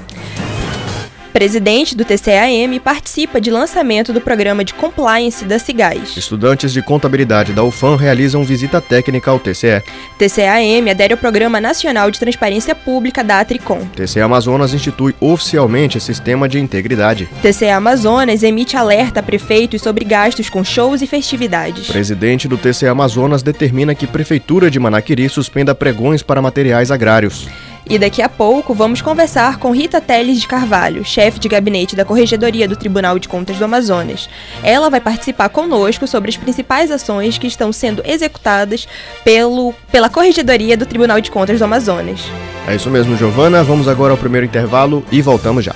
[1.36, 6.16] presidente do TCAM, participa de lançamento do programa de compliance da Cigás.
[6.16, 9.84] Estudantes de contabilidade da UFAM realizam visita técnica ao TCE.
[10.18, 13.86] TCAM adere ao Programa Nacional de Transparência Pública da Atricom.
[13.98, 17.28] TCE Amazonas institui oficialmente sistema de integridade.
[17.42, 21.88] TCE Amazonas emite alerta a prefeitos sobre gastos com shows e festividades.
[21.88, 27.46] Presidente do TCE Amazonas determina que Prefeitura de Manaquiri suspenda pregões para materiais agrários.
[27.88, 32.04] E daqui a pouco vamos conversar com Rita Teles de Carvalho, chefe de gabinete da
[32.04, 34.28] Corregedoria do Tribunal de Contas do Amazonas.
[34.64, 38.88] Ela vai participar conosco sobre as principais ações que estão sendo executadas
[39.24, 42.22] pelo, pela Corregedoria do Tribunal de Contas do Amazonas.
[42.68, 43.64] É isso mesmo, Giovana.
[43.64, 45.76] Vamos agora ao primeiro intervalo e voltamos já.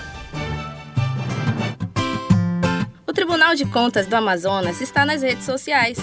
[3.05, 5.99] O Tribunal de Contas do Amazonas está nas redes sociais.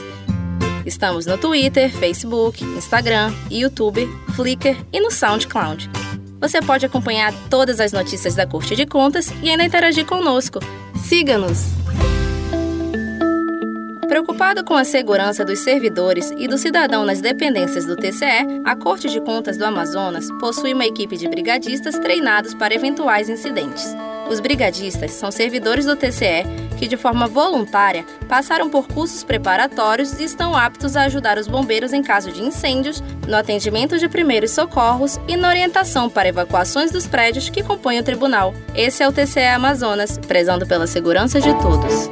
[0.85, 5.96] Estamos no Twitter, Facebook, Instagram, YouTube, Flickr e no SoundCloud.
[6.41, 10.61] Você pode acompanhar todas as notícias da Corte de Contas e ainda interagir conosco.
[11.05, 11.67] Siga-nos!
[14.09, 19.09] Preocupado com a segurança dos servidores e do cidadão nas dependências do TCE, a Corte
[19.09, 23.95] de Contas do Amazonas possui uma equipe de brigadistas treinados para eventuais incidentes.
[24.29, 26.45] Os brigadistas são servidores do TCE
[26.77, 31.93] que, de forma voluntária, passaram por cursos preparatórios e estão aptos a ajudar os bombeiros
[31.93, 37.07] em caso de incêndios, no atendimento de primeiros socorros e na orientação para evacuações dos
[37.07, 38.53] prédios que compõem o tribunal.
[38.75, 42.11] Esse é o TCE Amazonas, prezando pela segurança de todos.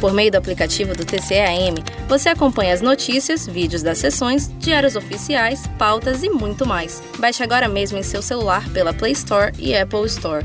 [0.00, 1.74] Por meio do aplicativo do TCAM,
[2.08, 7.02] você acompanha as notícias, vídeos das sessões, diários oficiais, pautas e muito mais.
[7.18, 10.44] Baixe agora mesmo em seu celular pela Play Store e Apple Store.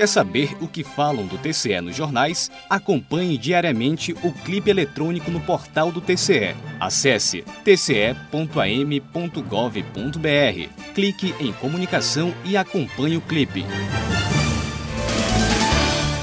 [0.00, 2.50] Quer saber o que falam do TCE nos jornais?
[2.70, 6.56] Acompanhe diariamente o clipe eletrônico no portal do TCE.
[6.80, 8.14] Acesse tce.am.gov.br,
[10.94, 13.66] clique em comunicação e acompanhe o clipe.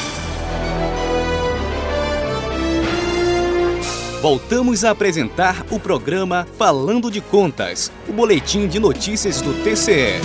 [4.20, 10.20] Voltamos a apresentar o programa Falando de Contas, o boletim de notícias do TCE.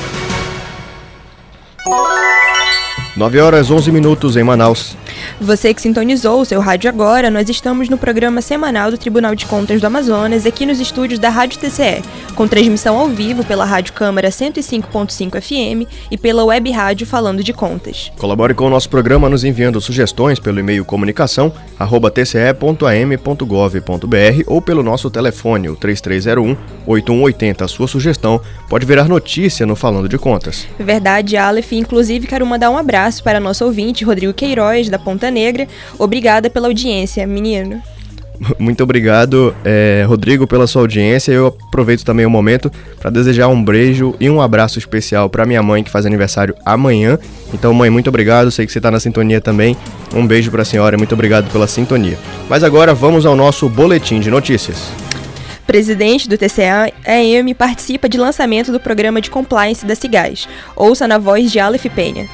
[3.16, 4.98] 9 horas 11 minutos em Manaus.
[5.40, 9.45] Você que sintonizou o seu rádio agora, nós estamos no programa semanal do Tribunal de
[9.45, 12.01] Contas do Amazonas, aqui nos estúdios da Rádio TCE,
[12.36, 17.54] com transmissão ao vivo pela Rádio Câmara 105.5 FM e pela web rádio Falando de
[17.54, 18.12] Contas.
[18.18, 21.54] Colabore com o nosso programa nos enviando sugestões pelo e-mail comunicação
[22.13, 23.44] tce.am.gov.br
[24.48, 26.56] ou pelo nosso telefone, o 3301
[26.86, 27.66] 8180.
[27.66, 30.68] A sua sugestão pode virar notícia no Falando de Contas.
[30.80, 31.74] Verdade, Aleph.
[31.74, 35.68] Inclusive, quero mandar um abraço para nosso ouvinte, Rodrigo Queiroz, da Ponta Negra.
[35.98, 37.82] Obrigada pela audiência, menino.
[38.60, 41.32] Muito obrigado, é, Rodrigo, pela sua audiência.
[41.32, 45.62] Eu aproveito também o momento para desejar um beijo e um abraço especial para minha
[45.64, 47.18] mãe, que faz aniversário amanhã.
[47.54, 48.52] Então, mãe, muito obrigado.
[48.52, 49.78] Sei que você está na sintonia também.
[50.14, 50.98] Um beijo para a senhora.
[50.98, 52.18] Muito obrigado pela sintonia.
[52.50, 54.92] Mas agora vamos ao nosso boletim de notícias.
[55.66, 60.48] Presidente do TCA, AM participa de lançamento do programa de compliance da Cigás.
[60.76, 62.28] Ouça na voz de Aleph Penha.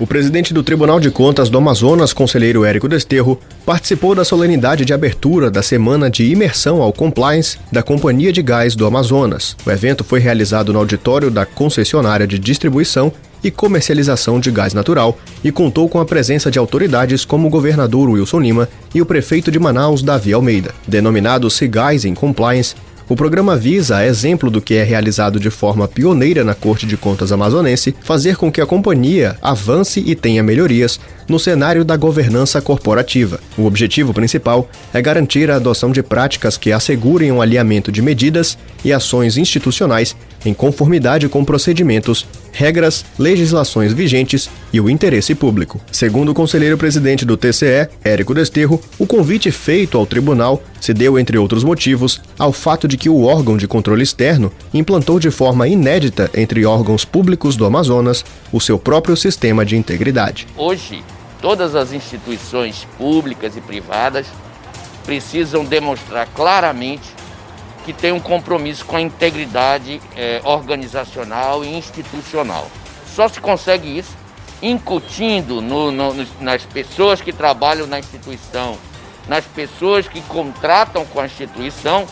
[0.00, 4.92] O presidente do Tribunal de Contas do Amazonas, conselheiro Érico Desterro, participou da solenidade de
[4.92, 9.56] abertura da semana de imersão ao compliance da Companhia de Gás do Amazonas.
[9.64, 13.12] O evento foi realizado no auditório da concessionária de distribuição
[13.44, 18.08] e comercialização de gás natural e contou com a presença de autoridades como o governador
[18.08, 20.74] Wilson Lima e o prefeito de Manaus, Davi Almeida.
[20.86, 22.74] Denominado Cigás em Compliance,
[23.12, 26.96] o programa visa, a exemplo do que é realizado de forma pioneira na Corte de
[26.96, 32.60] Contas amazonense, fazer com que a companhia avance e tenha melhorias no cenário da governança
[32.60, 33.40] corporativa.
[33.56, 38.58] O objetivo principal é garantir a adoção de práticas que assegurem um alinhamento de medidas
[38.84, 45.80] e ações institucionais em conformidade com procedimentos, regras, legislações vigentes e o interesse público.
[45.90, 51.18] Segundo o conselheiro presidente do TCE, Érico Desterro, o convite feito ao tribunal se deu,
[51.18, 55.68] entre outros motivos, ao fato de que o órgão de controle externo implantou de forma
[55.68, 60.46] inédita entre órgãos públicos do Amazonas o seu próprio sistema de integridade.
[60.56, 61.02] Hoje,
[61.42, 64.26] todas as instituições públicas e privadas
[65.04, 67.12] precisam demonstrar claramente
[67.84, 72.70] que tem um compromisso com a integridade é, organizacional e institucional.
[73.04, 74.16] Só se consegue isso
[74.62, 78.78] incutindo no, no, nas pessoas que trabalham na instituição,
[79.28, 82.06] nas pessoas que contratam com a instituição,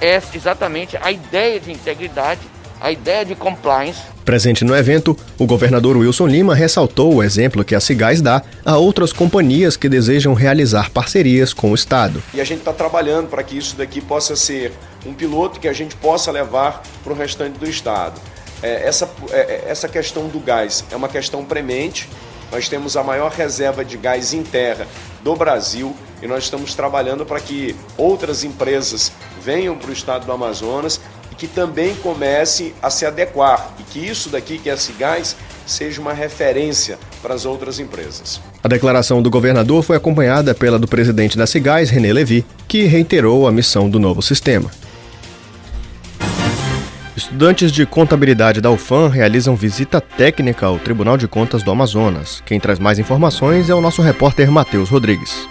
[0.00, 2.40] é exatamente a ideia de integridade,
[2.82, 7.74] a ideia de compliance Presente no evento, o governador Wilson Lima ressaltou o exemplo que
[7.74, 12.22] a Cigás dá a outras companhias que desejam realizar parcerias com o Estado.
[12.32, 14.72] E a gente está trabalhando para que isso daqui possa ser
[15.04, 18.20] um piloto que a gente possa levar para o restante do Estado.
[18.62, 22.08] É, essa, é, é, essa questão do gás é uma questão premente.
[22.52, 24.86] Nós temos a maior reserva de gás em terra
[25.24, 29.10] do Brasil e nós estamos trabalhando para que outras empresas
[29.42, 31.00] venham para o estado do Amazonas
[31.42, 35.34] que também comece a se adequar e que isso daqui, que é esse gás,
[35.66, 38.40] seja uma referência para as outras empresas.
[38.62, 43.48] A declaração do governador foi acompanhada pela do presidente da Cigás, René Levi, que reiterou
[43.48, 44.70] a missão do novo sistema.
[47.16, 52.40] Estudantes de contabilidade da UFAM realizam visita técnica ao Tribunal de Contas do Amazonas.
[52.46, 55.48] Quem traz mais informações é o nosso repórter Matheus Rodrigues.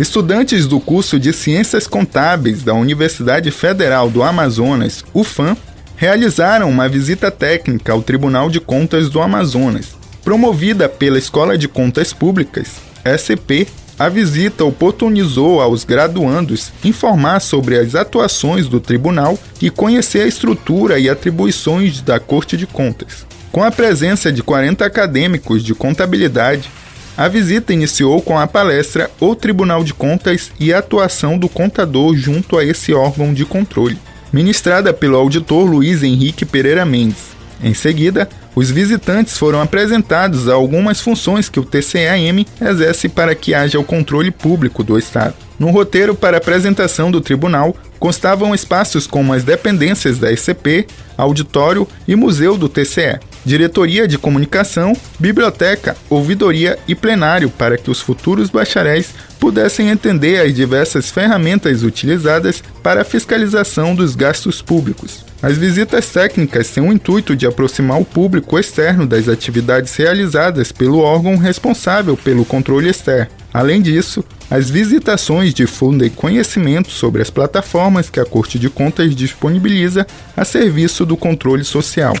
[0.00, 5.54] Estudantes do curso de Ciências Contábeis da Universidade Federal do Amazonas, UFAM,
[5.94, 9.94] realizaram uma visita técnica ao Tribunal de Contas do Amazonas.
[10.24, 17.94] Promovida pela Escola de Contas Públicas, SCP, a visita oportunizou aos graduandos informar sobre as
[17.94, 23.26] atuações do tribunal e conhecer a estrutura e atribuições da Corte de Contas.
[23.52, 26.70] Com a presença de 40 acadêmicos de contabilidade,
[27.20, 32.16] a visita iniciou com a palestra O Tribunal de Contas e a atuação do contador
[32.16, 33.98] junto a esse órgão de controle,
[34.32, 37.36] ministrada pelo auditor Luiz Henrique Pereira Mendes.
[37.62, 43.52] Em seguida, os visitantes foram apresentados a algumas funções que o TCAM exerce para que
[43.52, 45.34] haja o controle público do Estado.
[45.58, 50.86] No roteiro para apresentação do tribunal constavam espaços como as dependências da SCP,
[51.18, 58.00] auditório e museu do TCE, diretoria de comunicação, biblioteca, ouvidoria e plenário para que os
[58.00, 65.24] futuros bacharéis pudessem entender as diversas ferramentas utilizadas para a fiscalização dos gastos públicos.
[65.42, 70.98] As visitas técnicas têm o intuito de aproximar o público externo das atividades realizadas pelo
[70.98, 73.30] órgão responsável pelo controle externo.
[73.52, 80.06] Além disso, as visitações difundem conhecimento sobre as plataformas que a Corte de Contas disponibiliza
[80.36, 82.14] a serviço do controle social.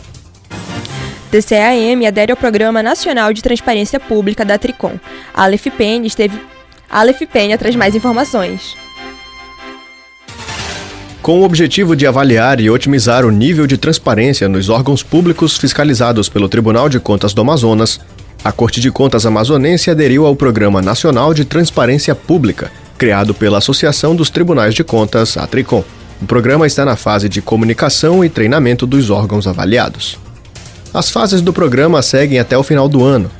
[1.30, 4.98] TCAM adere ao Programa Nacional de Transparência Pública da Tricom.
[5.32, 6.36] Aleph Penha esteve...
[6.90, 8.76] Aleph Penha traz mais informações.
[11.22, 16.28] Com o objetivo de avaliar e otimizar o nível de transparência nos órgãos públicos fiscalizados
[16.28, 18.00] pelo Tribunal de Contas do Amazonas,
[18.42, 24.16] a Corte de Contas Amazonense aderiu ao Programa Nacional de Transparência Pública, criado pela Associação
[24.16, 25.84] dos Tribunais de Contas, a Tricom.
[26.20, 30.18] O programa está na fase de comunicação e treinamento dos órgãos avaliados.
[30.92, 33.30] As fases do programa seguem até o final do ano.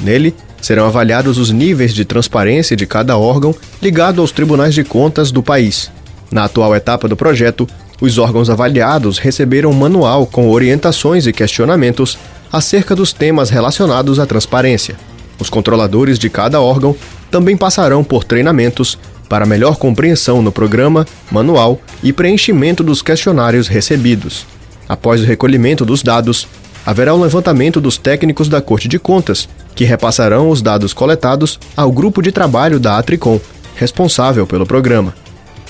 [0.00, 5.30] Nele, serão avaliados os níveis de transparência de cada órgão ligado aos tribunais de contas
[5.30, 5.90] do país
[6.30, 7.66] na atual etapa do projeto,
[8.00, 12.18] os órgãos avaliados receberam um manual com orientações e questionamentos
[12.52, 14.96] acerca dos temas relacionados à transparência.
[15.38, 16.94] Os controladores de cada órgão
[17.30, 18.98] também passarão por treinamentos
[19.28, 24.46] para melhor compreensão no programa, manual e preenchimento dos questionários recebidos.
[24.88, 26.48] Após o recolhimento dos dados,
[26.88, 31.92] haverá um levantamento dos técnicos da Corte de Contas, que repassarão os dados coletados ao
[31.92, 33.38] grupo de trabalho da Atricom,
[33.76, 35.12] responsável pelo programa.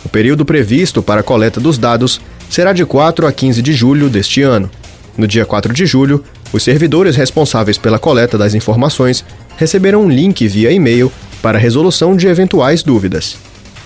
[0.05, 4.09] O período previsto para a coleta dos dados será de 4 a 15 de julho
[4.09, 4.71] deste ano.
[5.17, 6.23] No dia 4 de julho,
[6.53, 9.25] os servidores responsáveis pela coleta das informações
[9.57, 11.11] receberão um link via e-mail
[11.43, 13.37] para resolução de eventuais dúvidas.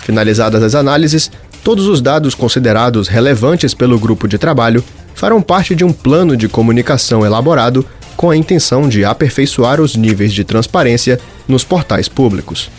[0.01, 1.31] Finalizadas as análises,
[1.63, 4.83] todos os dados considerados relevantes pelo grupo de trabalho
[5.15, 10.33] farão parte de um plano de comunicação elaborado com a intenção de aperfeiçoar os níveis
[10.33, 12.69] de transparência nos portais públicos.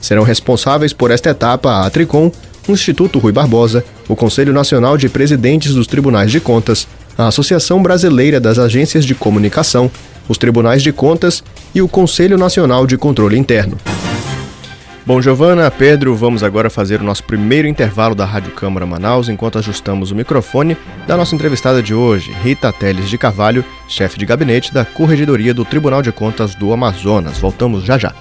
[0.00, 2.30] Serão responsáveis por esta etapa a Tricom,
[2.68, 6.86] o Instituto Rui Barbosa, o Conselho Nacional de Presidentes dos Tribunais de Contas,
[7.16, 9.90] a Associação Brasileira das Agências de Comunicação,
[10.28, 11.42] os Tribunais de Contas
[11.74, 13.76] e o Conselho Nacional de Controle Interno.
[15.04, 19.58] Bom, Giovana, Pedro, vamos agora fazer o nosso primeiro intervalo da Rádio Câmara Manaus enquanto
[19.58, 20.76] ajustamos o microfone
[21.08, 25.64] da nossa entrevistada de hoje, Rita Teles de Carvalho, chefe de gabinete da Corregedoria do
[25.64, 27.36] Tribunal de Contas do Amazonas.
[27.38, 28.14] Voltamos já já.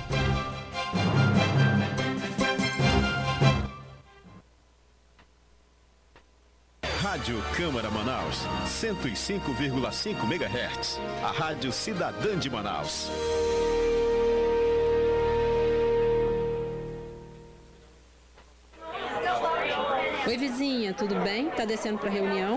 [7.00, 11.00] Rádio Câmara Manaus, 105,5 MHz.
[11.24, 13.12] A Rádio Cidadã de Manaus.
[20.28, 21.50] Oi, vizinha, tudo bem?
[21.50, 22.56] Tá descendo pra reunião?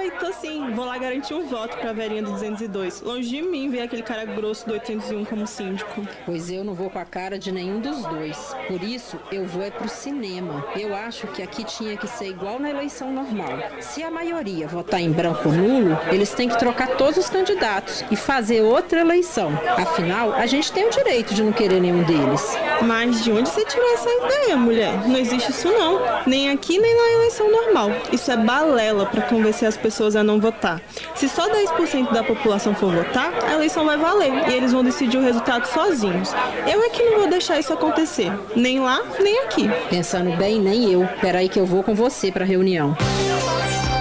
[0.00, 0.70] Oi, oi, tô sim.
[0.74, 3.02] Vou lá garantir um voto pra velhinha do 202.
[3.02, 6.06] Longe de mim ver aquele cara grosso do 801 como síndico.
[6.24, 8.56] Pois eu não vou com a cara de nenhum dos dois.
[8.66, 10.64] Por isso, eu vou é pro cinema.
[10.74, 13.58] Eu acho que aqui tinha que ser igual na eleição normal.
[13.80, 18.02] Se a maioria votar em branco ou nulo, eles têm que trocar todos os candidatos
[18.10, 19.52] e fazer outra eleição.
[19.76, 22.56] Afinal, a gente tem o direito de não querer nenhum deles.
[22.82, 25.06] Mas de onde você tirou essa ideia, mulher?
[25.06, 26.00] Não existe isso não.
[26.26, 27.90] Nem aqui, nem na eleição normal.
[28.10, 30.80] Isso é balela para convencer as pessoas a não votar.
[31.14, 35.18] Se só 10% da população for votar, a eleição vai valer e eles vão decidir
[35.18, 36.32] o resultado sozinhos.
[36.66, 39.68] Eu é que não vou deixar isso acontecer, nem lá, nem aqui.
[39.88, 41.08] Pensando bem, nem eu.
[41.20, 42.96] Peraí que eu vou com você para reunião.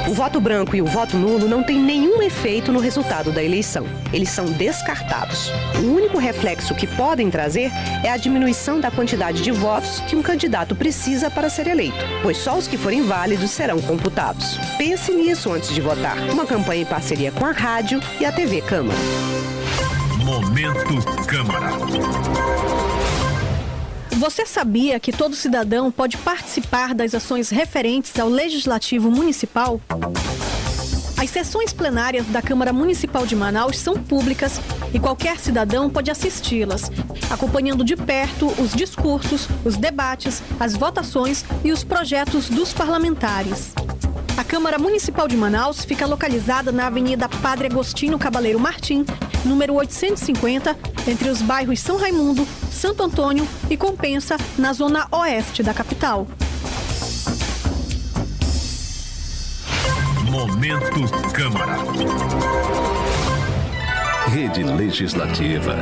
[0.10, 3.86] O voto branco e o voto nulo não têm nenhum efeito no resultado da eleição.
[4.12, 5.52] Eles são descartados.
[5.84, 7.70] O único reflexo que podem trazer
[8.04, 12.38] é a diminuição da quantidade de votos que um candidato precisa para ser eleito, pois
[12.38, 14.58] só os que forem válidos serão computados.
[14.80, 16.18] Pense nisso antes de votar.
[16.32, 18.98] Uma campanha em parceria com a rádio e a TV Câmara.
[20.26, 21.70] Momento Câmara.
[24.20, 29.80] Você sabia que todo cidadão pode participar das ações referentes ao Legislativo Municipal?
[31.18, 34.60] As sessões plenárias da Câmara Municipal de Manaus são públicas
[34.94, 36.92] e qualquer cidadão pode assisti-las,
[37.30, 43.74] acompanhando de perto os discursos, os debates, as votações e os projetos dos parlamentares.
[44.36, 49.06] A Câmara Municipal de Manaus fica localizada na Avenida Padre Agostinho Cabaleiro Martim,
[49.46, 50.76] número 850,
[51.08, 56.28] entre os bairros São Raimundo, Santo Antônio e Compensa, na zona oeste da capital.
[60.30, 61.78] Momento Câmara.
[64.28, 65.76] Rede Legislativa.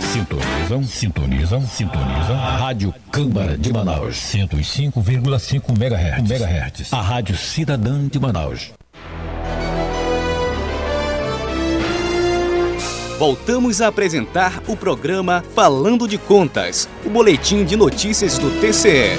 [0.00, 2.36] Sintonizam, sintonizam, sintonizam.
[2.36, 4.16] Rádio Câmara de Manaus.
[4.16, 6.30] 105,5 MHz.
[6.30, 6.92] MHz.
[6.92, 8.72] A Rádio Cidadã de Manaus.
[13.18, 19.18] Voltamos a apresentar o programa Falando de Contas, o boletim de notícias do TCE.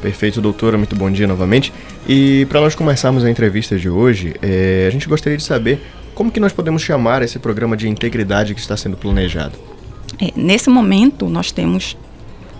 [0.00, 1.72] Perfeito, doutora, muito bom dia novamente.
[2.08, 5.80] E para nós começarmos a entrevista de hoje, é, a gente gostaria de saber
[6.14, 9.58] como que nós podemos chamar esse programa de integridade que está sendo planejado.
[10.20, 11.96] É, nesse momento, nós temos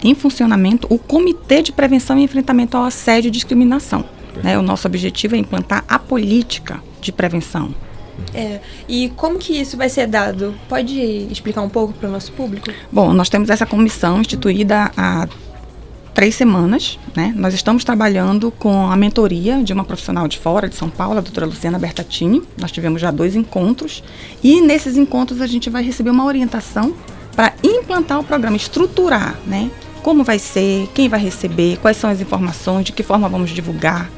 [0.03, 4.05] em funcionamento o Comitê de Prevenção e Enfrentamento ao Assédio e Discriminação.
[4.43, 4.59] Né?
[4.59, 7.75] O nosso objetivo é implantar a política de prevenção.
[8.35, 10.55] É, e como que isso vai ser dado?
[10.69, 10.99] Pode
[11.31, 12.71] explicar um pouco para o nosso público?
[12.91, 15.29] Bom, nós temos essa comissão instituída há
[16.15, 16.99] três semanas.
[17.15, 17.35] Né?
[17.37, 21.21] Nós estamos trabalhando com a mentoria de uma profissional de fora, de São Paulo, a
[21.21, 22.43] doutora Luciana Bertatini.
[22.59, 24.03] Nós tivemos já dois encontros
[24.43, 26.95] e nesses encontros a gente vai receber uma orientação
[27.35, 29.71] para implantar o programa, estruturar, né?
[30.07, 34.09] Como vai ser, quem vai receber, quais são as informações, de que forma vamos divulgar.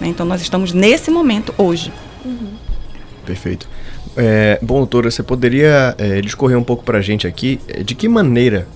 [0.00, 0.08] Né?
[0.08, 1.92] Então nós estamos nesse momento hoje.
[2.24, 2.48] Uhum.
[3.26, 3.68] Perfeito.
[4.16, 7.94] É, bom, doutora, você poderia é, discorrer um pouco para a gente aqui é, de
[7.94, 8.66] que maneira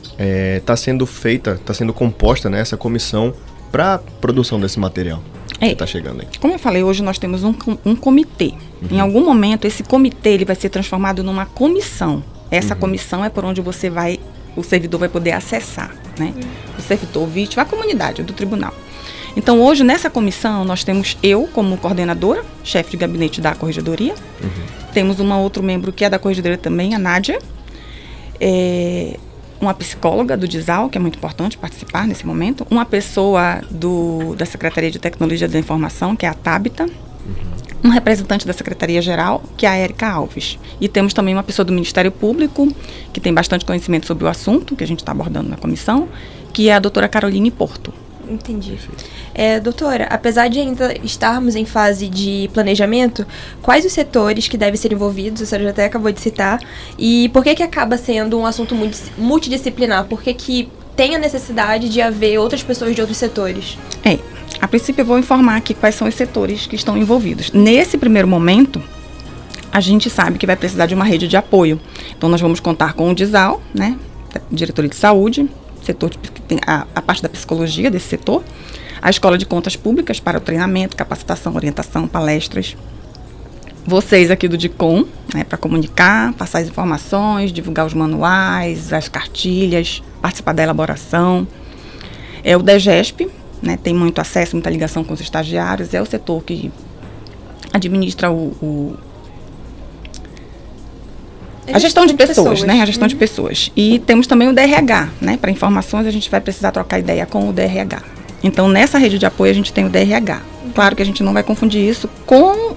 [0.58, 3.32] está sendo feita, está sendo composta né, essa comissão
[3.72, 5.22] para produção desse material
[5.58, 5.72] que É.
[5.72, 6.28] está chegando aí?
[6.38, 8.52] Como eu falei, hoje nós temos um, um comitê.
[8.90, 12.22] Em algum momento, esse comitê ele vai ser transformado numa comissão.
[12.50, 14.18] Essa comissão é por onde você vai,
[14.58, 16.34] o servidor vai poder acessar, né?
[16.78, 18.74] O servidor, o vítima, a comunidade do tribunal.
[19.36, 24.14] Então, hoje, nessa comissão, nós temos eu como coordenadora, chefe de gabinete da corregedoria.
[24.92, 27.38] Temos uma outro membro que é da corregedoria também, a Nádia.
[28.40, 29.16] É,
[29.60, 32.66] uma psicóloga do DISAL, que é muito importante participar nesse momento.
[32.70, 36.86] Uma pessoa do, da Secretaria de Tecnologia da Informação, que é a Tabita.
[37.82, 40.58] Um representante da Secretaria-Geral, que é a Érica Alves.
[40.80, 42.68] E temos também uma pessoa do Ministério Público,
[43.12, 46.08] que tem bastante conhecimento sobre o assunto, que a gente está abordando na comissão,
[46.52, 47.94] que é a doutora Caroline Porto.
[48.28, 48.76] Entendi.
[49.34, 53.26] É, doutora, apesar de ainda estarmos em fase de planejamento,
[53.62, 55.40] quais os setores que devem ser envolvidos?
[55.40, 56.60] A senhora já até acabou de citar.
[56.98, 60.04] E por que que acaba sendo um assunto multi- multidisciplinar?
[60.04, 63.78] Por que que tem a necessidade de haver outras pessoas de outros setores?
[64.04, 64.18] É,
[64.60, 67.52] a princípio eu vou informar aqui quais são os setores que estão envolvidos.
[67.52, 68.82] Nesse primeiro momento,
[69.72, 71.80] a gente sabe que vai precisar de uma rede de apoio.
[72.16, 73.96] Então nós vamos contar com o DISAL, né,
[74.50, 75.48] diretoria de saúde,
[75.82, 78.42] setor de, tem a, a parte da psicologia desse setor,
[79.00, 82.76] a escola de contas públicas para o treinamento, capacitação, orientação, palestras.
[83.86, 90.02] Vocês aqui do DICOM, né, para comunicar, passar as informações, divulgar os manuais, as cartilhas,
[90.20, 91.46] participar da elaboração.
[92.44, 93.28] É o DEGESP,
[93.62, 96.70] né, tem muito acesso, muita ligação com os estagiários, é o setor que
[97.72, 98.96] administra o, o-
[101.72, 102.80] A gestão de pessoas, né?
[102.80, 103.70] A gestão de pessoas.
[103.76, 105.36] E temos também o DRH, né?
[105.36, 108.02] Para informações a gente vai precisar trocar ideia com o DRH.
[108.42, 110.40] Então nessa rede de apoio a gente tem o DRH.
[110.74, 112.74] Claro que a gente não vai confundir isso com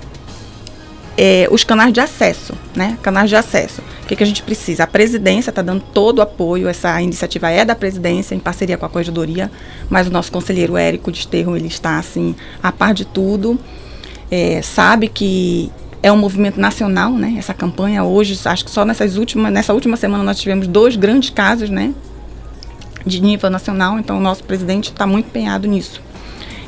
[1.24, 2.98] é, os canais de acesso, né?
[3.04, 3.84] Canais de acesso.
[4.04, 4.86] O que, que a gente precisa?
[4.86, 8.88] A presidência está dando todo o apoio, essa iniciativa é da presidência, em parceria com
[8.88, 9.52] a corregedoria,
[9.88, 13.60] mas o nosso conselheiro Érico Desterro, ele está, assim, a par de tudo,
[14.32, 17.36] é, sabe que é um movimento nacional, né?
[17.38, 21.30] Essa campanha hoje, acho que só nessas últimas, nessa última semana nós tivemos dois grandes
[21.30, 21.94] casos, né?
[23.06, 26.02] De nível nacional, então o nosso presidente está muito empenhado nisso.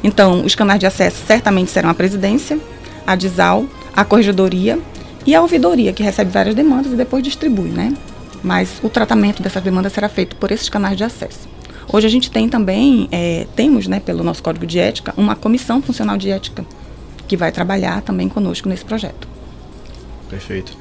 [0.04, 2.60] Então, os canais de acesso certamente serão a presidência,
[3.06, 4.80] a DISAL, a corregedoria
[5.26, 7.94] e a ouvidoria, que recebe várias demandas e depois distribui, né?
[8.44, 11.48] Mas o tratamento dessas demandas será feito por esses canais de acesso.
[11.92, 15.82] Hoje a gente tem também, é, temos, né, pelo nosso código de ética, uma comissão
[15.82, 16.66] funcional de ética
[17.28, 19.28] que vai trabalhar também conosco nesse projeto.
[20.30, 20.76] Perfeito.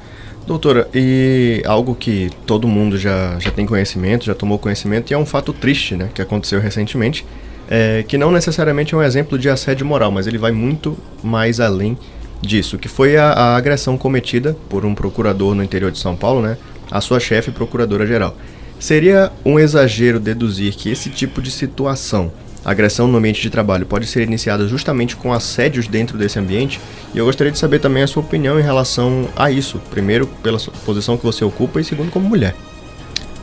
[0.45, 5.17] Doutora, e algo que todo mundo já, já tem conhecimento, já tomou conhecimento, e é
[5.17, 7.25] um fato triste, né, que aconteceu recentemente,
[7.69, 11.59] é, que não necessariamente é um exemplo de assédio moral, mas ele vai muito mais
[11.59, 11.97] além
[12.41, 16.41] disso, que foi a, a agressão cometida por um procurador no interior de São Paulo,
[16.41, 16.57] né,
[16.91, 18.35] a sua chefe procuradora-geral.
[18.79, 22.31] Seria um exagero deduzir que esse tipo de situação,
[22.65, 26.81] agressão no ambiente de trabalho, pode ser iniciada justamente com assédios dentro desse ambiente?
[27.13, 29.79] E eu gostaria de saber também a sua opinião em relação a isso.
[29.89, 32.55] Primeiro, pela posição que você ocupa e segundo, como mulher.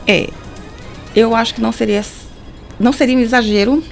[0.05, 0.29] É,
[1.15, 2.05] eu acho que não seria,
[2.79, 3.83] não seria um exagero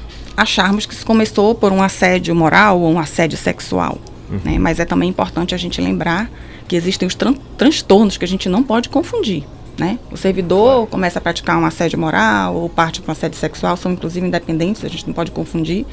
[0.41, 3.97] acharmos que isso começou por um assédio moral ou um assédio sexual.
[4.29, 4.39] Uhum.
[4.43, 4.59] Né?
[4.59, 6.29] Mas é também importante a gente lembrar
[6.67, 9.43] que existem os tran transtornos que a gente não pode confundir.
[9.77, 9.97] Né?
[10.11, 10.87] O servidor claro.
[10.87, 14.83] começa a praticar um assédio moral ou parte para um assédio sexual, são inclusive independentes,
[14.83, 15.85] a gente não pode confundir.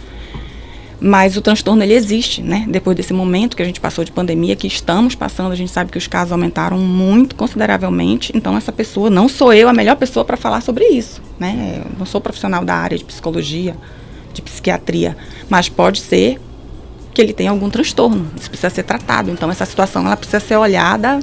[0.99, 2.65] Mas o transtorno ele existe, né?
[2.69, 5.93] Depois desse momento que a gente passou de pandemia, que estamos passando, a gente sabe
[5.93, 8.33] que os casos aumentaram muito consideravelmente.
[8.35, 11.83] Então essa pessoa não sou eu a melhor pessoa para falar sobre isso, né?
[11.85, 13.77] Eu não sou profissional da área de psicologia,
[14.37, 15.17] de psiquiatria,
[15.49, 16.39] mas pode ser
[17.13, 18.31] que ele tem algum transtorno.
[18.39, 19.31] Isso precisa ser tratado.
[19.31, 21.19] Então essa situação ela precisa ser olhada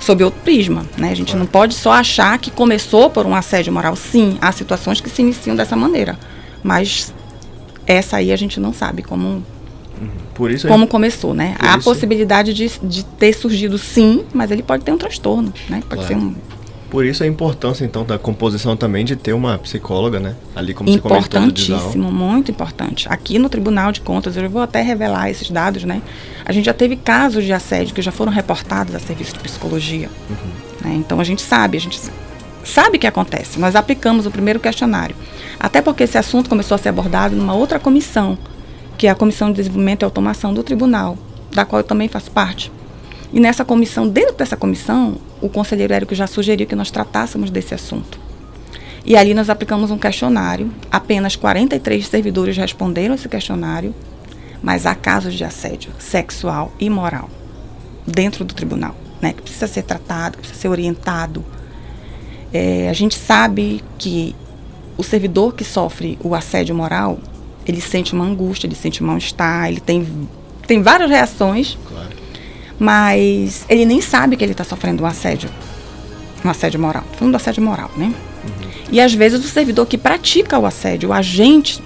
[0.00, 1.10] sob outro prisma, né?
[1.10, 3.96] A gente não pode só achar que começou por um assédio moral.
[3.96, 6.18] Sim, há situações que se iniciam dessa maneira,
[6.62, 7.12] mas
[7.86, 9.44] essa aí a gente não sabe como
[10.34, 11.56] por isso como começou, né?
[11.58, 15.82] Há a possibilidade de, de ter surgido sim, mas ele pode ter um transtorno, né?
[15.88, 16.08] Pode claro.
[16.08, 16.34] ser um
[16.94, 20.36] por isso a importância, então, da composição também de ter uma psicóloga, né?
[20.54, 20.88] Ali, como.
[20.88, 23.08] Importantíssimo, muito importante.
[23.10, 26.00] Aqui no Tribunal de Contas, eu vou até revelar esses dados, né?
[26.44, 30.08] A gente já teve casos de assédio que já foram reportados a serviço de psicologia.
[30.30, 30.88] Uhum.
[30.88, 30.94] Né?
[30.94, 32.00] Então, a gente sabe, a gente
[32.62, 33.58] sabe o que acontece.
[33.58, 35.16] Nós aplicamos o primeiro questionário.
[35.58, 38.38] Até porque esse assunto começou a ser abordado numa outra comissão,
[38.96, 41.18] que é a Comissão de Desenvolvimento e Automação do Tribunal,
[41.50, 42.70] da qual eu também faço parte.
[43.34, 47.74] E nessa comissão, dentro dessa comissão, o conselheiro Érico já sugeriu que nós tratássemos desse
[47.74, 48.16] assunto.
[49.04, 53.92] E ali nós aplicamos um questionário, apenas 43 servidores responderam esse questionário,
[54.62, 57.28] mas há casos de assédio sexual e moral
[58.06, 61.44] dentro do tribunal, né, que precisa ser tratado, precisa ser orientado.
[62.52, 64.32] É, a gente sabe que
[64.96, 67.18] o servidor que sofre o assédio moral,
[67.66, 70.06] ele sente uma angústia, ele sente um mal-estar, ele tem,
[70.68, 71.76] tem várias reações.
[71.88, 72.23] Claro
[72.78, 75.50] mas ele nem sabe que ele está sofrendo um assédio,
[76.44, 77.04] um assédio moral.
[77.12, 78.06] Falando do assédio moral, né?
[78.06, 78.70] Uhum.
[78.90, 81.82] E às vezes o servidor que pratica o assédio, o agente,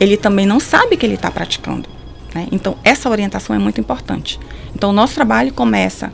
[0.00, 1.88] ele também não sabe que ele está praticando.
[2.34, 2.48] Né?
[2.50, 4.38] Então essa orientação é muito importante.
[4.74, 6.12] Então o nosso trabalho começa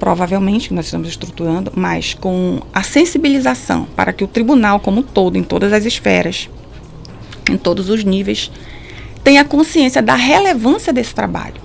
[0.00, 5.36] provavelmente nós estamos estruturando, mas com a sensibilização para que o tribunal como um todo,
[5.36, 6.48] em todas as esferas,
[7.50, 8.50] em todos os níveis,
[9.22, 11.60] tenha consciência da relevância desse trabalho.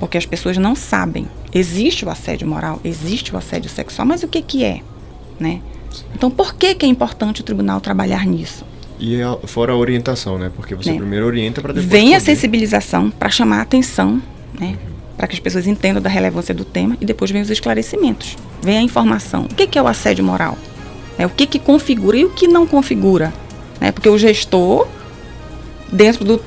[0.00, 1.28] Porque as pessoas não sabem.
[1.54, 4.80] Existe o assédio moral, existe o assédio sexual, mas o que, que é?
[5.38, 5.60] Né?
[6.14, 8.64] Então, por que, que é importante o tribunal trabalhar nisso?
[8.98, 10.50] E a, fora a orientação, né?
[10.54, 10.98] Porque você né?
[10.98, 11.90] primeiro orienta para depois.
[11.90, 12.16] Vem poder.
[12.16, 14.22] a sensibilização para chamar a atenção,
[14.58, 14.68] né?
[14.68, 14.90] Uhum.
[15.16, 18.36] Para que as pessoas entendam da relevância do tema e depois vem os esclarecimentos.
[18.62, 19.42] Vem a informação.
[19.42, 20.56] O que, que é o assédio moral?
[21.18, 23.32] É, o que, que configura e o que não configura?
[23.78, 23.92] Né?
[23.92, 24.88] Porque o gestor,
[25.92, 26.40] dentro do,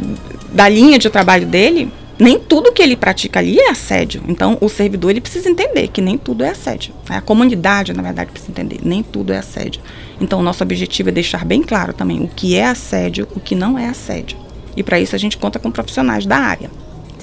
[0.52, 4.24] da linha de trabalho dele, nem tudo que ele pratica ali é assédio.
[4.28, 6.94] Então, o servidor ele precisa entender que nem tudo é assédio.
[7.10, 9.82] A comunidade, na verdade, precisa entender, nem tudo é assédio.
[10.22, 13.56] Então, o nosso objetivo é deixar bem claro também o que é assédio, o que
[13.56, 14.38] não é assédio.
[14.76, 16.70] E para isso a gente conta com profissionais da área,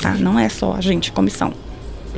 [0.00, 0.14] tá?
[0.14, 1.52] Não é só a gente, comissão.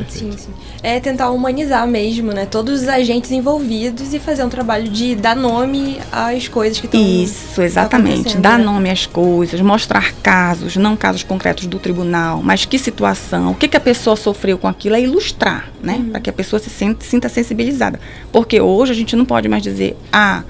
[0.08, 0.50] Sim, sim.
[0.82, 2.46] É tentar humanizar mesmo, né?
[2.46, 7.00] Todos os agentes envolvidos e fazer um trabalho de dar nome às coisas que estão
[7.00, 8.36] Isso, exatamente.
[8.38, 8.64] Dar né?
[8.64, 13.68] nome às coisas, mostrar casos, não casos concretos do tribunal, mas que situação, o que,
[13.68, 15.96] que a pessoa sofreu com aquilo, é ilustrar, né?
[15.96, 16.10] Uhum.
[16.10, 18.00] Para que a pessoa se sinta, sinta sensibilizada.
[18.30, 20.42] Porque hoje a gente não pode mais dizer, ah,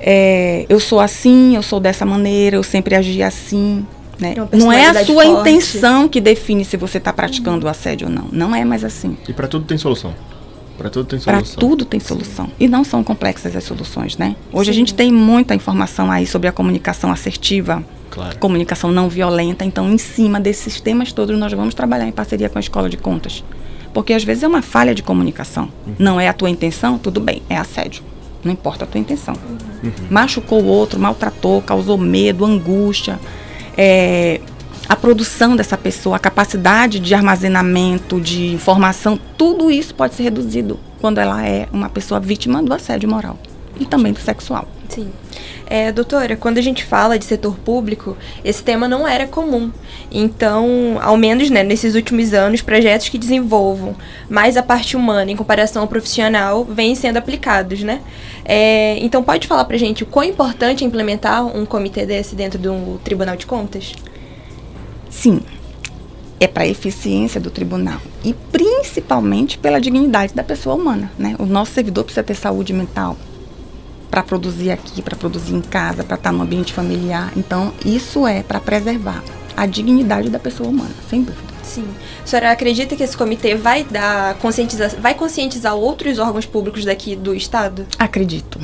[0.00, 3.86] é, eu sou assim, eu sou dessa maneira, eu sempre agi assim.
[4.20, 4.34] Né?
[4.52, 5.40] Não é a sua forte.
[5.40, 8.26] intenção que define se você está praticando o assédio ou não.
[8.32, 9.16] Não é mais assim.
[9.28, 10.12] E para tudo tem solução.
[10.76, 11.54] Para tudo tem solução.
[11.54, 12.48] Para tudo tem solução.
[12.58, 14.36] E não são complexas as soluções, né?
[14.52, 14.70] Hoje Sim.
[14.70, 18.38] a gente tem muita informação aí sobre a comunicação assertiva, claro.
[18.38, 19.64] comunicação não violenta.
[19.64, 22.96] Então, em cima desses temas todos, nós vamos trabalhar em parceria com a Escola de
[22.96, 23.44] Contas.
[23.92, 25.68] Porque às vezes é uma falha de comunicação.
[25.86, 25.94] Uhum.
[25.98, 28.02] Não é a tua intenção, tudo bem, é assédio.
[28.44, 29.34] Não importa a tua intenção.
[29.82, 29.90] Uhum.
[30.10, 33.18] Machucou o outro, maltratou, causou medo, angústia
[33.78, 34.40] é,
[34.88, 40.80] a produção dessa pessoa, a capacidade de armazenamento, de informação, tudo isso pode ser reduzido
[41.00, 43.38] quando ela é uma pessoa vítima do assédio moral
[43.78, 44.66] e também do sexual.
[44.88, 45.12] Sim.
[45.66, 49.70] É, doutora, quando a gente fala de setor público, esse tema não era comum.
[50.10, 53.94] Então, ao menos né, nesses últimos anos, projetos que desenvolvam
[54.30, 58.00] mais a parte humana em comparação ao profissional vêm sendo aplicados, né?
[58.44, 62.58] É, então, pode falar pra gente o quão importante é implementar um comitê desse dentro
[62.58, 63.92] do Tribunal de Contas?
[65.10, 65.42] Sim,
[66.40, 71.34] é para a eficiência do tribunal e principalmente pela dignidade da pessoa humana, né?
[71.38, 73.16] O nosso servidor precisa ter saúde mental,
[74.10, 77.32] para produzir aqui, para produzir em casa, para estar tá no ambiente familiar.
[77.36, 79.22] Então, isso é para preservar
[79.56, 81.48] a dignidade da pessoa humana, sem dúvida.
[81.62, 81.84] Sim.
[82.22, 87.14] A senhora acredita que esse comitê vai dar conscientização, vai conscientizar outros órgãos públicos daqui
[87.14, 87.86] do estado?
[87.98, 88.58] Acredito.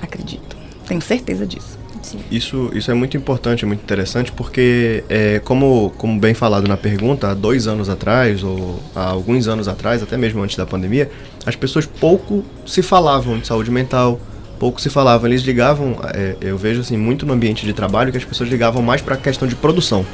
[0.00, 0.56] Acredito.
[0.86, 1.78] Tenho certeza disso.
[2.02, 2.18] Sim.
[2.30, 7.30] Isso, isso é muito importante, muito interessante, porque, é, como, como bem falado na pergunta,
[7.30, 11.10] há dois anos atrás, ou há alguns anos atrás, até mesmo antes da pandemia,
[11.46, 14.20] as pessoas pouco se falavam de saúde mental,
[14.58, 15.26] pouco se falava.
[15.26, 18.82] Eles ligavam, é, eu vejo assim, muito no ambiente de trabalho que as pessoas ligavam
[18.82, 20.04] mais para a questão de produção.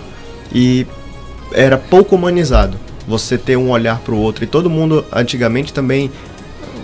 [0.52, 0.86] E
[1.52, 2.76] era pouco humanizado
[3.06, 4.44] você ter um olhar para o outro.
[4.44, 6.10] E todo mundo, antigamente também,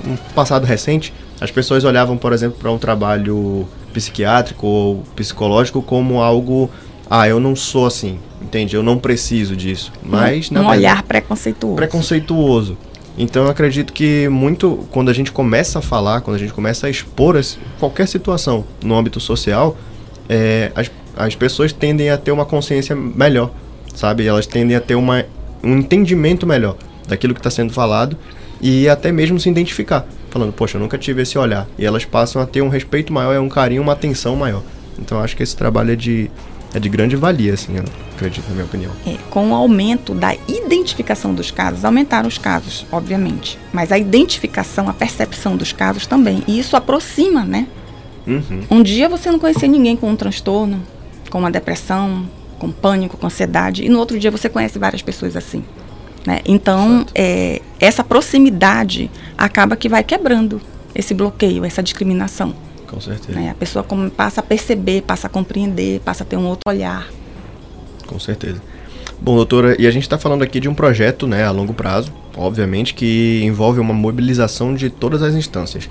[0.06, 6.20] um passado recente, as pessoas olhavam, por exemplo, para um trabalho psiquiátrico ou psicológico como
[6.20, 6.70] algo.
[7.08, 8.74] Ah, eu não sou assim, entende?
[8.74, 9.92] Eu não preciso disso.
[10.02, 11.76] Mas, um, um verdade, olhar preconceituoso.
[11.76, 12.78] Preconceituoso.
[13.18, 16.86] Então eu acredito que muito quando a gente começa a falar, quando a gente começa
[16.86, 19.76] a expor as, qualquer situação no âmbito social,
[20.28, 23.50] é, as, as pessoas tendem a ter uma consciência melhor,
[23.94, 24.26] sabe?
[24.26, 25.24] Elas tendem a ter uma,
[25.62, 26.76] um entendimento melhor
[27.08, 28.16] daquilo que está sendo falado
[28.60, 31.66] e até mesmo se identificar, falando, poxa, eu nunca tive esse olhar.
[31.78, 34.62] E elas passam a ter um respeito maior, um carinho, uma atenção maior.
[34.98, 36.30] Então acho que esse trabalho é de
[36.76, 37.84] é de grande valia, assim, eu
[38.14, 38.92] acredito, na minha opinião.
[39.06, 44.86] É, com o aumento da identificação dos casos, aumentaram os casos, obviamente, mas a identificação,
[44.86, 47.66] a percepção dos casos também, e isso aproxima, né?
[48.26, 48.62] Uhum.
[48.70, 50.82] Um dia você não conhecia ninguém com um transtorno,
[51.30, 55.34] com uma depressão, com pânico, com ansiedade, e no outro dia você conhece várias pessoas
[55.34, 55.64] assim.
[56.26, 56.40] Né?
[56.44, 60.60] Então, é, essa proximidade acaba que vai quebrando
[60.94, 62.54] esse bloqueio, essa discriminação.
[62.86, 63.38] Com certeza.
[63.38, 63.50] Né?
[63.50, 63.84] A pessoa
[64.16, 67.06] passa a perceber, passa a compreender, passa a ter um outro olhar.
[68.06, 68.60] Com certeza.
[69.20, 72.12] Bom, doutora, e a gente está falando aqui de um projeto né, a longo prazo,
[72.36, 75.88] obviamente, que envolve uma mobilização de todas as instâncias,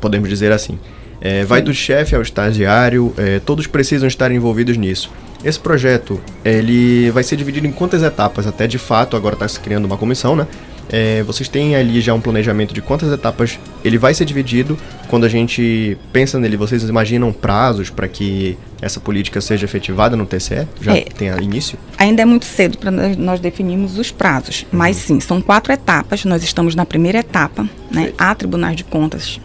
[0.00, 0.78] podemos dizer assim.
[1.20, 5.10] É, vai do chefe ao estagiário, é, todos precisam estar envolvidos nisso.
[5.44, 8.46] Esse projeto ele vai ser dividido em quantas etapas?
[8.46, 10.46] Até de fato agora está se criando uma comissão, né?
[10.90, 14.78] É, vocês têm ali já um planejamento de quantas etapas ele vai ser dividido?
[15.08, 20.26] Quando a gente pensa nele, vocês imaginam prazos para que essa política seja efetivada no
[20.26, 20.66] TCE?
[20.80, 21.78] Já é, tem início?
[21.98, 24.78] Ainda é muito cedo para nós definirmos os prazos, uhum.
[24.78, 26.24] mas sim, são quatro etapas.
[26.24, 28.12] Nós estamos na primeira etapa, né?
[28.18, 29.40] Há tribunais de contas,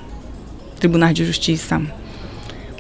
[0.80, 1.82] tribunais de justiça,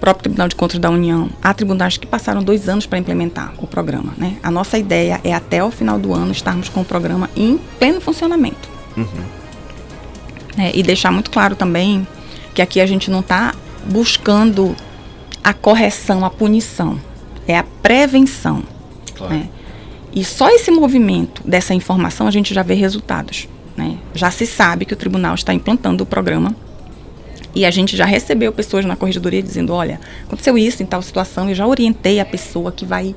[0.01, 3.67] próprio Tribunal de Contas da União, há tribunais que passaram dois anos para implementar o
[3.67, 4.13] programa.
[4.17, 4.35] Né?
[4.41, 8.01] A nossa ideia é até o final do ano estarmos com o programa em pleno
[8.01, 8.67] funcionamento.
[8.97, 9.05] Uhum.
[10.57, 12.05] É, e deixar muito claro também
[12.53, 13.53] que aqui a gente não está
[13.85, 14.75] buscando
[15.43, 16.99] a correção, a punição,
[17.47, 18.63] é a prevenção.
[19.15, 19.35] Claro.
[19.35, 19.49] Né?
[20.11, 23.47] E só esse movimento dessa informação a gente já vê resultados.
[23.77, 23.97] Né?
[24.13, 26.55] Já se sabe que o tribunal está implantando o programa
[27.53, 31.49] e a gente já recebeu pessoas na corregedoria dizendo, olha, aconteceu isso em tal situação,
[31.49, 33.15] eu já orientei a pessoa que vai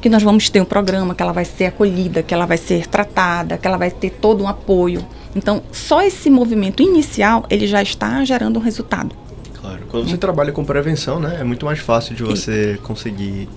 [0.00, 2.86] que nós vamos ter um programa, que ela vai ser acolhida, que ela vai ser
[2.86, 5.04] tratada, que ela vai ter todo um apoio.
[5.34, 9.14] Então, só esse movimento inicial, ele já está gerando um resultado.
[9.60, 9.80] Claro.
[9.88, 13.48] Quando você trabalha com prevenção, né, é muito mais fácil de você conseguir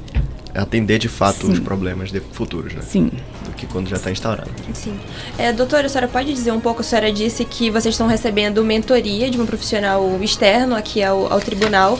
[0.54, 1.54] atender de fato Sim.
[1.54, 2.82] os problemas de futuros, né?
[2.82, 3.12] Sim.
[3.46, 4.50] Do que quando já está instaurado.
[4.74, 4.94] Sim.
[5.38, 8.64] É, doutora, a senhora pode dizer um pouco, a senhora disse que vocês estão recebendo
[8.64, 11.98] mentoria de um profissional externo aqui ao, ao tribunal.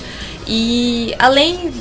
[0.48, 1.72] E além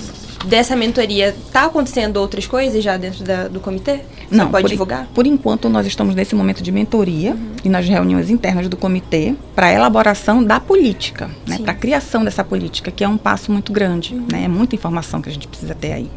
[0.47, 4.01] dessa mentoria, está acontecendo outras coisas já dentro da- do comitê?
[4.29, 5.07] Você Não, pode por, divulgar?
[5.13, 9.67] Por enquanto, nós estamos nesse momento de mentoria e nas reuniões internas do comitê para
[9.67, 13.73] a elaboração da política, né, para a criação dessa política, que é um passo muito
[13.73, 14.15] grande.
[14.15, 16.11] Né, é muita informação que a gente precisa ter aí.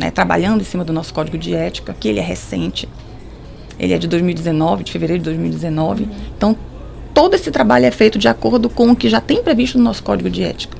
[0.00, 2.88] Né, trabalhando em cima do nosso código de ética, que ele é recente,
[3.78, 6.08] ele é de 2019, de fevereiro de 2019.
[6.34, 6.56] Então,
[7.12, 10.02] todo esse trabalho é feito de acordo com o que já tem previsto no nosso
[10.02, 10.74] código de ética.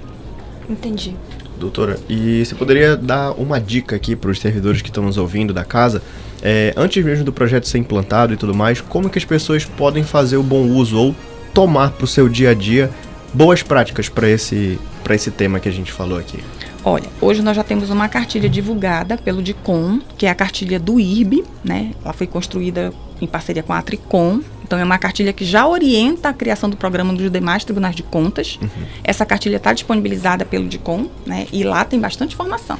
[0.70, 1.14] Entendi.
[1.58, 5.52] Doutora, e você poderia dar uma dica aqui para os servidores que estão nos ouvindo
[5.52, 6.00] da casa,
[6.42, 10.02] é, antes mesmo do projeto ser implantado e tudo mais, como que as pessoas podem
[10.02, 11.14] fazer o bom uso ou
[11.52, 12.90] tomar para o seu dia a dia
[13.34, 16.42] boas práticas para esse, pra esse tema que a gente falou aqui?
[16.82, 20.98] Olha, hoje nós já temos uma cartilha divulgada pelo DICOM, que é a cartilha do
[20.98, 21.92] IRB, né?
[22.02, 22.90] Ela foi construída
[23.20, 24.40] em parceria com a Tricom.
[24.64, 28.02] Então é uma cartilha que já orienta a criação do programa dos demais tribunais de
[28.02, 28.58] contas.
[29.04, 31.46] Essa cartilha está disponibilizada pelo DICOM, né?
[31.52, 32.78] E lá tem bastante informação.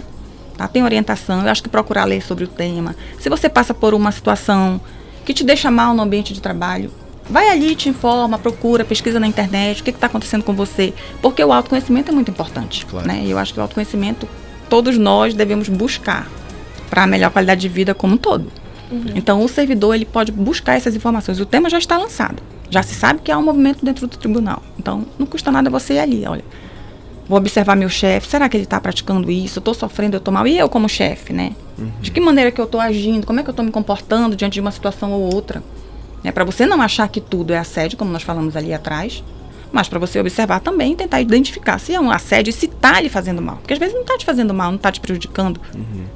[0.56, 0.66] Tá?
[0.66, 2.96] Tem orientação, eu acho que procurar ler sobre o tema.
[3.18, 4.80] Se você passa por uma situação
[5.26, 6.90] que te deixa mal no ambiente de trabalho,
[7.30, 10.92] vai ali, te informa, procura, pesquisa na internet, o que está acontecendo com você.
[11.22, 12.86] Porque o autoconhecimento é muito importante.
[13.06, 13.22] Né?
[13.24, 14.28] E eu acho que o autoconhecimento
[14.68, 16.28] todos nós devemos buscar
[16.88, 18.50] para a melhor qualidade de vida como um todo.
[19.14, 21.38] Então, o servidor ele pode buscar essas informações.
[21.38, 22.42] O tema já está lançado.
[22.68, 24.62] Já se sabe que há um movimento dentro do tribunal.
[24.78, 26.24] Então, não custa nada você ir ali.
[26.26, 26.44] Olha,
[27.28, 28.28] vou observar meu chefe.
[28.28, 29.58] Será que ele está praticando isso?
[29.58, 30.46] Eu estou sofrendo, eu estou mal.
[30.46, 31.52] E eu como chefe, né?
[32.00, 33.26] De que maneira que eu estou agindo?
[33.26, 35.62] Como é que eu estou me comportando diante de uma situação ou outra?
[36.22, 36.32] Né?
[36.32, 39.22] Para você não achar que tudo é assédio, como nós falamos ali atrás,
[39.72, 43.00] mas para você observar também e tentar identificar se é um assédio e se está
[43.00, 43.56] lhe fazendo mal.
[43.56, 45.60] Porque às vezes não está te fazendo mal, não está te prejudicando.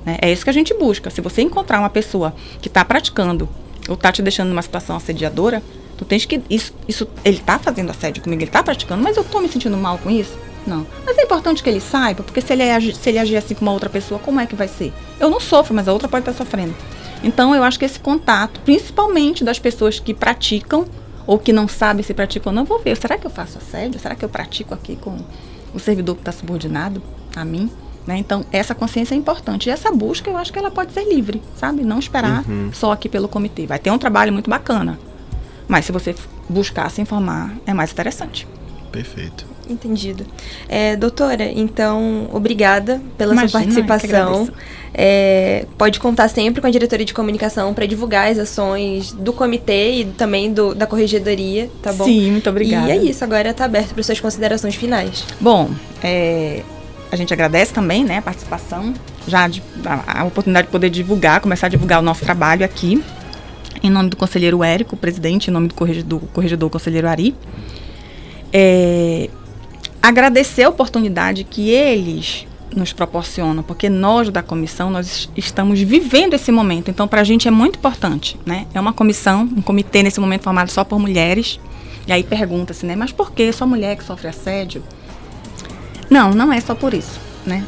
[0.04, 0.18] né?
[0.20, 1.10] É isso que a gente busca.
[1.10, 3.48] Se você encontrar uma pessoa que está praticando
[3.88, 5.62] ou está te deixando numa situação assediadora,
[5.96, 6.42] tu tens que.
[6.50, 9.76] Isso, isso ele está fazendo assédio comigo, ele está praticando, mas eu estou me sentindo
[9.76, 10.36] mal com isso?
[10.66, 10.86] Não.
[11.04, 13.62] Mas é importante que ele saiba, porque se ele, agir, se ele agir assim com
[13.62, 14.92] uma outra pessoa, como é que vai ser?
[15.20, 16.74] Eu não sofro, mas a outra pode estar sofrendo.
[17.22, 20.84] Então eu acho que esse contato, principalmente das pessoas que praticam
[21.26, 22.96] ou que não sabem se praticam ou não, vou ver.
[22.96, 23.98] Será que eu faço assédio?
[23.98, 25.16] Será que eu pratico aqui com
[25.72, 27.02] o servidor que está subordinado
[27.34, 27.70] a mim?
[28.06, 28.18] Né?
[28.18, 29.68] Então, essa consciência é importante.
[29.68, 31.82] E essa busca, eu acho que ela pode ser livre, sabe?
[31.82, 32.70] Não esperar Uhum.
[32.74, 33.66] só aqui pelo comitê.
[33.66, 34.98] Vai ter um trabalho muito bacana.
[35.66, 36.14] Mas se você
[36.46, 38.46] buscar se informar, é mais interessante.
[38.92, 39.46] Perfeito.
[39.68, 40.26] Entendido.
[40.68, 44.48] É, doutora, então, obrigada pela Imagina, sua participação.
[44.92, 50.00] É, pode contar sempre com a diretoria de comunicação para divulgar as ações do comitê
[50.00, 52.04] e também do, da corregedoria, tá bom?
[52.04, 52.88] Sim, muito obrigada.
[52.88, 55.24] E é isso, agora está aberto para suas considerações finais.
[55.40, 55.70] Bom,
[56.02, 56.62] é,
[57.10, 58.94] a gente agradece também né, a participação,
[59.26, 63.02] já de- a, a oportunidade de poder divulgar, começar a divulgar o nosso trabalho aqui,
[63.82, 67.34] em nome do conselheiro Érico, presidente, em nome do corregedor, corregedor conselheiro Ari.
[68.52, 69.28] É,
[70.04, 76.52] agradecer a oportunidade que eles nos proporcionam, porque nós da comissão, nós estamos vivendo esse
[76.52, 78.66] momento, então para a gente é muito importante, né?
[78.74, 81.58] É uma comissão, um comitê nesse momento formado só por mulheres,
[82.06, 84.82] e aí pergunta-se, né, mas por que só mulher que sofre assédio?
[86.10, 87.64] Não, não é só por isso, né?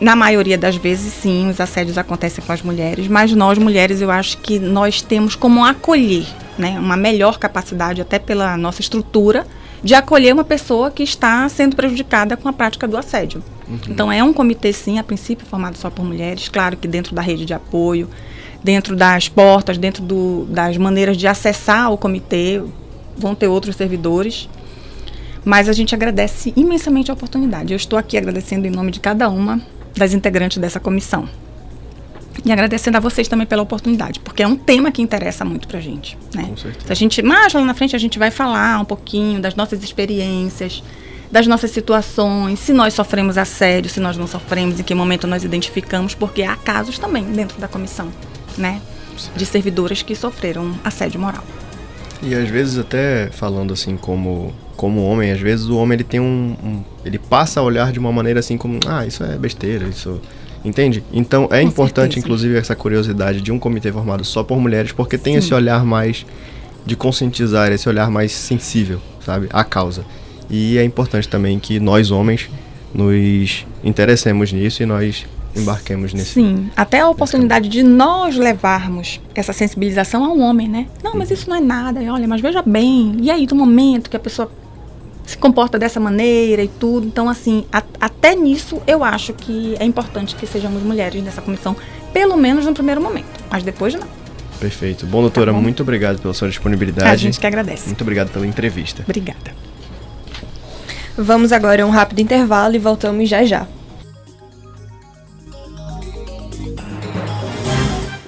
[0.00, 4.10] Na maioria das vezes, sim, os assédios acontecem com as mulheres, mas nós mulheres, eu
[4.10, 9.46] acho que nós temos como acolher, né, uma melhor capacidade, até pela nossa estrutura,
[9.82, 13.42] de acolher uma pessoa que está sendo prejudicada com a prática do assédio.
[13.88, 17.22] Então, é um comitê, sim, a princípio formado só por mulheres, claro que dentro da
[17.22, 18.08] rede de apoio,
[18.62, 22.62] dentro das portas, dentro do, das maneiras de acessar o comitê,
[23.16, 24.48] vão ter outros servidores.
[25.44, 27.72] Mas a gente agradece imensamente a oportunidade.
[27.72, 29.60] Eu estou aqui agradecendo em nome de cada uma
[29.96, 31.28] das integrantes dessa comissão.
[32.44, 35.80] E agradecendo a vocês também pela oportunidade, porque é um tema que interessa muito pra
[35.80, 36.16] gente.
[36.34, 36.44] Né?
[36.44, 36.86] Com certeza.
[36.86, 39.82] Se a gente, mais lá na frente, a gente vai falar um pouquinho das nossas
[39.82, 40.82] experiências,
[41.32, 45.42] das nossas situações, se nós sofremos assédio, se nós não sofremos, em que momento nós
[45.44, 48.08] identificamos, porque há casos também dentro da comissão,
[48.56, 48.80] né?
[49.34, 51.42] De servidoras que sofreram assédio moral.
[52.22, 56.20] E às vezes até falando assim como como homem, às vezes o homem ele tem
[56.20, 59.86] um, um- ele passa a olhar de uma maneira assim como, ah, isso é besteira,
[59.88, 60.20] isso
[60.64, 61.02] Entende?
[61.12, 62.26] Então é Com importante, certeza.
[62.26, 65.38] inclusive, essa curiosidade de um comitê formado só por mulheres, porque tem Sim.
[65.38, 66.26] esse olhar mais
[66.84, 69.48] de conscientizar, esse olhar mais sensível, sabe?
[69.52, 70.04] À causa.
[70.48, 72.48] E é importante também que nós, homens,
[72.94, 76.34] nos interessemos nisso e nós embarquemos nesse.
[76.34, 80.86] Sim, até a oportunidade de nós levarmos essa sensibilização ao homem, né?
[81.02, 82.00] Não, mas isso não é nada.
[82.12, 83.16] Olha, mas veja bem.
[83.20, 84.50] E aí, do momento que a pessoa
[85.26, 87.06] se comporta dessa maneira e tudo.
[87.06, 91.76] Então, assim, a, até nisso eu acho que é importante que sejamos mulheres nessa comissão,
[92.12, 94.06] pelo menos no primeiro momento, mas depois não.
[94.58, 95.04] Perfeito.
[95.04, 95.62] Bom, doutora, tá bom.
[95.62, 97.10] muito obrigado pela sua disponibilidade.
[97.10, 97.86] A gente que agradece.
[97.86, 99.02] Muito obrigado pela entrevista.
[99.02, 99.54] Obrigada.
[101.18, 103.66] Vamos agora a um rápido intervalo e voltamos já já.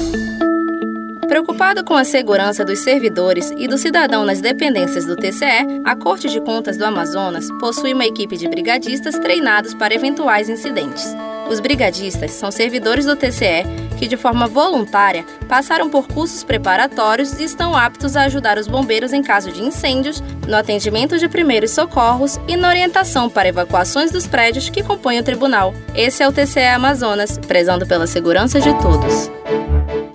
[1.28, 6.28] Preocupada com a segurança dos servidores e do cidadão nas dependências do TCE, a Corte
[6.28, 11.16] de Contas do Amazonas possui uma equipe de brigadistas treinados para eventuais incidentes.
[11.48, 13.64] Os brigadistas são servidores do TCE
[13.98, 19.12] que, de forma voluntária, passaram por cursos preparatórios e estão aptos a ajudar os bombeiros
[19.12, 24.26] em caso de incêndios, no atendimento de primeiros socorros e na orientação para evacuações dos
[24.26, 25.74] prédios que compõem o tribunal.
[25.94, 29.30] Esse é o TCE Amazonas, prezando pela segurança de todos.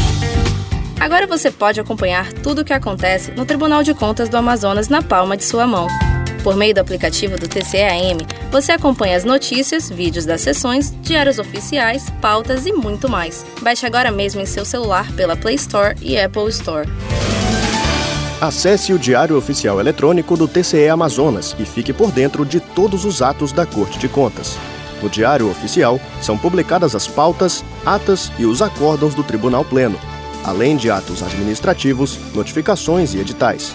[1.00, 5.00] Agora você pode acompanhar tudo o que acontece no Tribunal de Contas do Amazonas na
[5.00, 5.86] palma de sua mão.
[6.42, 8.18] Por meio do aplicativo do TCAM,
[8.50, 13.44] você acompanha as notícias, vídeos das sessões, diários oficiais, pautas e muito mais.
[13.60, 16.88] Baixe agora mesmo em seu celular pela Play Store e Apple Store.
[18.40, 23.20] Acesse o Diário Oficial Eletrônico do TCE Amazonas e fique por dentro de todos os
[23.20, 24.56] atos da Corte de Contas.
[25.02, 29.98] No Diário Oficial são publicadas as pautas, atas e os acórdãos do Tribunal Pleno,
[30.42, 33.74] além de atos administrativos, notificações e editais.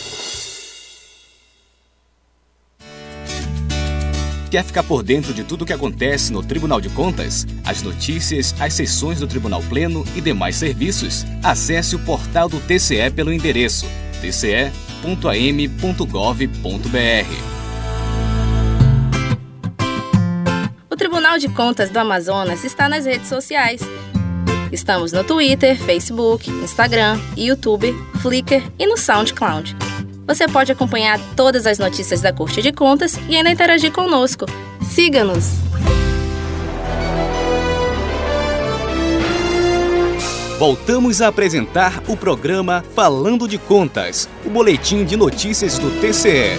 [4.51, 7.47] Quer ficar por dentro de tudo o que acontece no Tribunal de Contas?
[7.63, 11.25] As notícias, as sessões do Tribunal Pleno e demais serviços?
[11.41, 13.87] Acesse o portal do TCE pelo endereço
[14.19, 14.71] tce.am.gov.br.
[20.89, 23.79] O Tribunal de Contas do Amazonas está nas redes sociais.
[24.69, 29.90] Estamos no Twitter, Facebook, Instagram, YouTube, Flickr e no SoundCloud.
[30.27, 34.45] Você pode acompanhar todas as notícias da Corte de Contas e ainda interagir conosco.
[34.81, 35.71] Siga-nos!
[40.61, 46.55] Voltamos a apresentar o programa Falando de Contas, o boletim de notícias do TCE.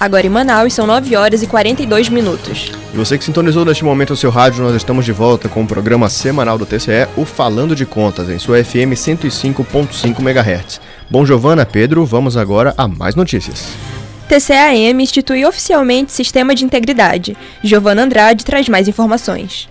[0.00, 2.70] Agora em Manaus são 9 horas e 42 minutos.
[2.94, 5.66] E você que sintonizou neste momento o seu rádio, nós estamos de volta com o
[5.66, 10.80] programa semanal do TCE, o Falando de Contas, em sua FM 105.5 MHz.
[11.10, 13.72] Bom, Giovana, Pedro, vamos agora a mais notícias.
[14.28, 17.36] TCAM institui oficialmente Sistema de Integridade.
[17.64, 19.68] Giovana Andrade traz mais informações.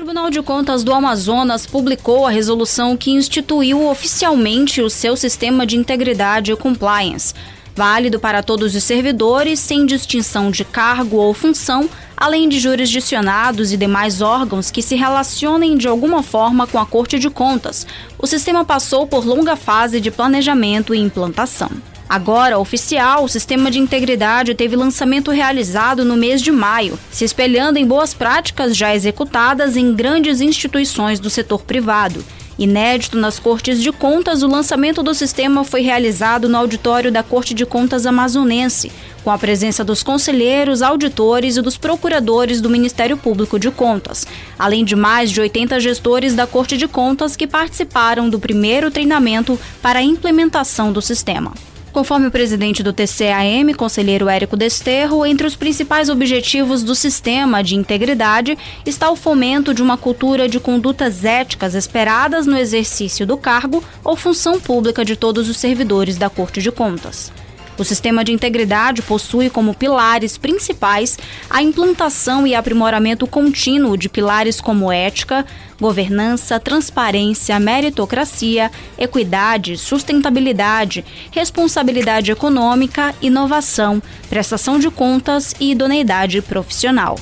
[0.00, 5.76] Tribunal de Contas do Amazonas publicou a resolução que instituiu oficialmente o seu sistema de
[5.76, 7.34] integridade e compliance,
[7.76, 11.86] válido para todos os servidores, sem distinção de cargo ou função,
[12.16, 17.18] além de jurisdicionados e demais órgãos que se relacionem de alguma forma com a Corte
[17.18, 17.86] de Contas.
[18.18, 21.70] O sistema passou por longa fase de planejamento e implantação.
[22.10, 27.78] Agora, oficial, o sistema de integridade teve lançamento realizado no mês de maio, se espelhando
[27.78, 32.24] em boas práticas já executadas em grandes instituições do setor privado.
[32.58, 37.54] Inédito nas Cortes de Contas, o lançamento do sistema foi realizado no auditório da Corte
[37.54, 38.90] de Contas Amazonense,
[39.22, 44.26] com a presença dos conselheiros, auditores e dos procuradores do Ministério Público de Contas,
[44.58, 49.56] além de mais de 80 gestores da Corte de Contas que participaram do primeiro treinamento
[49.80, 51.54] para a implementação do sistema.
[51.92, 57.74] Conforme o presidente do TCAM, conselheiro Érico Desterro, entre os principais objetivos do sistema de
[57.74, 63.82] integridade está o fomento de uma cultura de condutas éticas esperadas no exercício do cargo
[64.04, 67.32] ou função pública de todos os servidores da Corte de Contas.
[67.80, 71.18] O sistema de integridade possui como pilares principais
[71.48, 75.46] a implantação e aprimoramento contínuo de pilares como ética,
[75.80, 87.18] governança, transparência, meritocracia, equidade, sustentabilidade, responsabilidade econômica, inovação, prestação de contas e idoneidade profissional.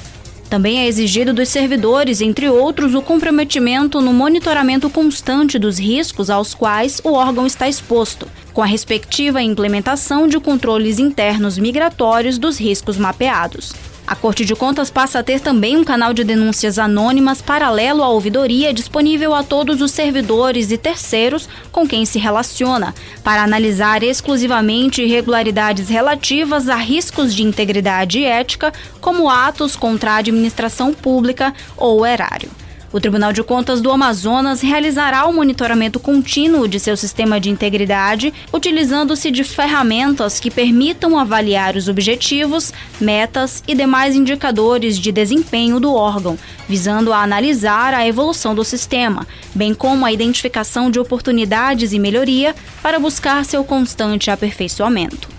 [0.51, 6.53] Também é exigido dos servidores, entre outros, o comprometimento no monitoramento constante dos riscos aos
[6.53, 8.27] quais o órgão está exposto,
[8.59, 13.73] com a respectiva implementação de controles internos migratórios dos riscos mapeados.
[14.05, 18.09] A Corte de Contas passa a ter também um canal de denúncias anônimas paralelo à
[18.09, 22.93] ouvidoria disponível a todos os servidores e terceiros com quem se relaciona,
[23.23, 30.17] para analisar exclusivamente irregularidades relativas a riscos de integridade e ética, como atos contra a
[30.17, 32.51] administração pública ou erário.
[32.91, 38.33] O Tribunal de Contas do Amazonas realizará o monitoramento contínuo de seu sistema de integridade,
[38.51, 45.93] utilizando-se de ferramentas que permitam avaliar os objetivos, metas e demais indicadores de desempenho do
[45.93, 51.99] órgão, visando a analisar a evolução do sistema, bem como a identificação de oportunidades e
[51.99, 55.38] melhoria para buscar seu constante aperfeiçoamento.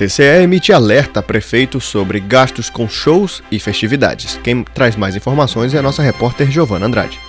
[0.00, 4.40] TCE emite alerta a prefeito sobre gastos com shows e festividades.
[4.42, 7.20] Quem traz mais informações é a nossa repórter Giovana Andrade.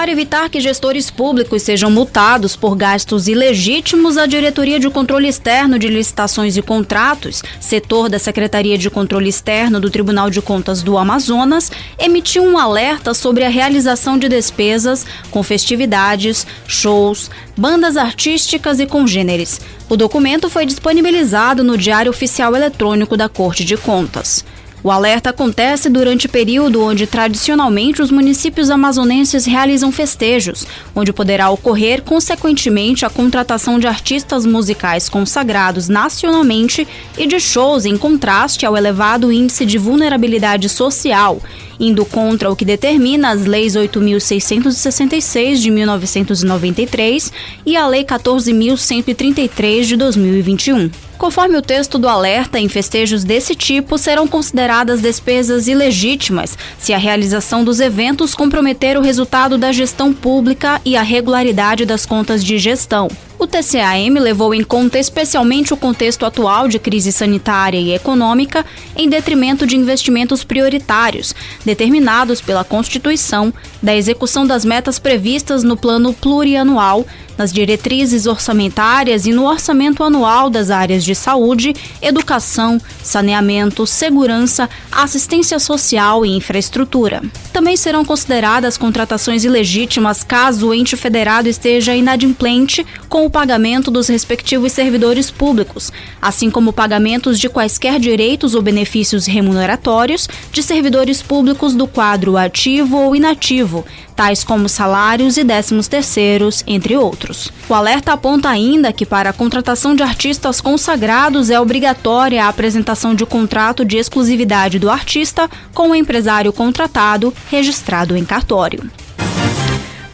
[0.00, 5.78] Para evitar que gestores públicos sejam multados por gastos ilegítimos, a Diretoria de Controle Externo
[5.78, 10.96] de Licitações e Contratos, setor da Secretaria de Controle Externo do Tribunal de Contas do
[10.96, 18.86] Amazonas, emitiu um alerta sobre a realização de despesas com festividades, shows, bandas artísticas e
[18.86, 19.60] congêneres.
[19.86, 24.46] O documento foi disponibilizado no Diário Oficial Eletrônico da Corte de Contas.
[24.82, 31.50] O alerta acontece durante o período onde tradicionalmente os municípios amazonenses realizam festejos, onde poderá
[31.50, 38.74] ocorrer consequentemente a contratação de artistas musicais consagrados nacionalmente e de shows em contraste ao
[38.74, 41.42] elevado índice de vulnerabilidade social,
[41.78, 47.32] indo contra o que determina as leis 8.666 de 1993
[47.66, 51.09] e a lei 14.133 de 2021.
[51.20, 56.98] Conforme o texto do alerta, em festejos desse tipo serão consideradas despesas ilegítimas se a
[56.98, 62.56] realização dos eventos comprometer o resultado da gestão pública e a regularidade das contas de
[62.56, 63.06] gestão.
[63.40, 69.08] O TCAM levou em conta especialmente o contexto atual de crise sanitária e econômica, em
[69.08, 73.50] detrimento de investimentos prioritários, determinados pela Constituição,
[73.82, 77.06] da execução das metas previstas no Plano Plurianual,
[77.38, 85.58] nas diretrizes orçamentárias e no orçamento anual das áreas de saúde, educação, saneamento, segurança, assistência
[85.58, 87.22] social e infraestrutura.
[87.52, 94.08] Também serão consideradas contratações ilegítimas caso o ente federado esteja inadimplente com o pagamento dos
[94.08, 101.74] respectivos servidores públicos, assim como pagamentos de quaisquer direitos ou benefícios remuneratórios de servidores públicos
[101.74, 103.84] do quadro ativo ou inativo,
[104.14, 107.50] tais como salários e décimos terceiros, entre outros.
[107.68, 110.60] O alerta aponta ainda que para a contratação de artistas
[111.00, 117.32] consagrados é obrigatória a apresentação de contrato de exclusividade do artista com o empresário contratado
[117.50, 118.90] registrado em cartório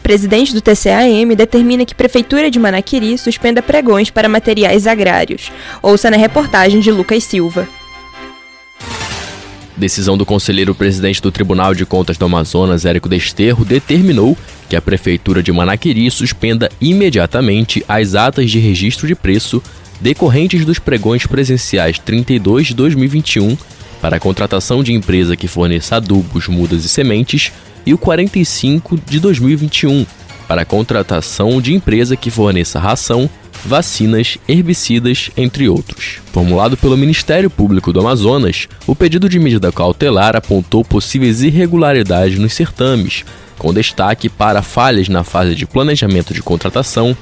[0.01, 5.51] presidente do TCAM determina que Prefeitura de Manaquiri suspenda pregões para materiais agrários.
[5.83, 7.67] Ouça na reportagem de Lucas Silva.
[9.75, 14.37] Decisão do conselheiro presidente do Tribunal de Contas do Amazonas, Érico Desterro, determinou
[14.69, 19.61] que a Prefeitura de Manaquiri suspenda imediatamente as atas de registro de preço
[20.01, 23.57] decorrentes dos pregões presenciais 32 de 2021
[24.01, 27.51] para a contratação de empresa que forneça adubos, mudas e sementes
[27.85, 30.05] e o 45 de 2021
[30.47, 33.29] para a contratação de empresa que forneça ração,
[33.65, 36.19] vacinas, herbicidas, entre outros.
[36.31, 42.53] Formulado pelo Ministério Público do Amazonas, o pedido de medida cautelar apontou possíveis irregularidades nos
[42.53, 43.25] certames,
[43.57, 47.17] com destaque para falhas na fase de planejamento de contratação,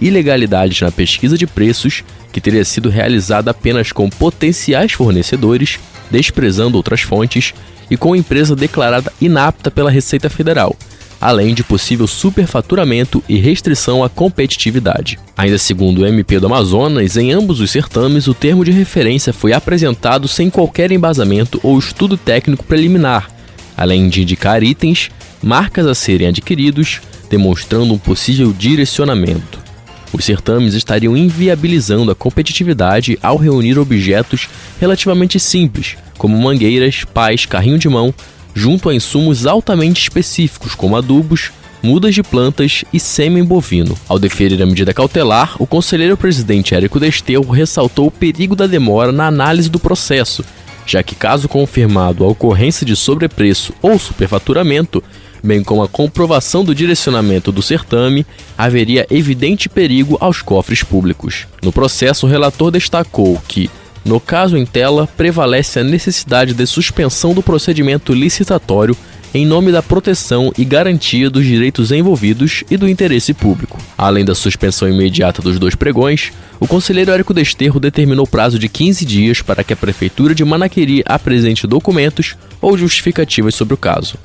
[0.00, 5.78] ilegalidades na pesquisa de preços, que teria sido realizada apenas com potenciais fornecedores,
[6.10, 7.52] desprezando outras fontes
[7.90, 10.76] e com empresa declarada inapta pela Receita Federal,
[11.20, 15.18] além de possível superfaturamento e restrição à competitividade.
[15.36, 19.52] Ainda segundo o MP do Amazonas, em ambos os certames o termo de referência foi
[19.52, 23.30] apresentado sem qualquer embasamento ou estudo técnico preliminar,
[23.76, 25.10] além de indicar itens,
[25.42, 29.69] marcas a serem adquiridos, demonstrando um possível direcionamento.
[30.12, 34.48] Os certames estariam inviabilizando a competitividade ao reunir objetos
[34.80, 38.12] relativamente simples, como mangueiras, pás, carrinho de mão,
[38.54, 41.50] junto a insumos altamente específicos como adubos,
[41.82, 43.96] mudas de plantas e sêmen bovino.
[44.08, 49.12] Ao deferir a medida cautelar, o conselheiro presidente Érico Desterro ressaltou o perigo da demora
[49.12, 50.44] na análise do processo,
[50.84, 55.02] já que caso confirmado a ocorrência de sobrepreço ou superfaturamento,
[55.42, 58.26] bem como a comprovação do direcionamento do certame,
[58.56, 61.46] haveria evidente perigo aos cofres públicos.
[61.62, 63.70] No processo, o relator destacou que,
[64.04, 68.96] no caso em tela, prevalece a necessidade de suspensão do procedimento licitatório
[69.32, 73.78] em nome da proteção e garantia dos direitos envolvidos e do interesse público.
[73.96, 79.04] Além da suspensão imediata dos dois pregões, o conselheiro Érico Desterro determinou prazo de 15
[79.04, 84.16] dias para que a Prefeitura de Manaqueri apresente documentos ou justificativas sobre o caso.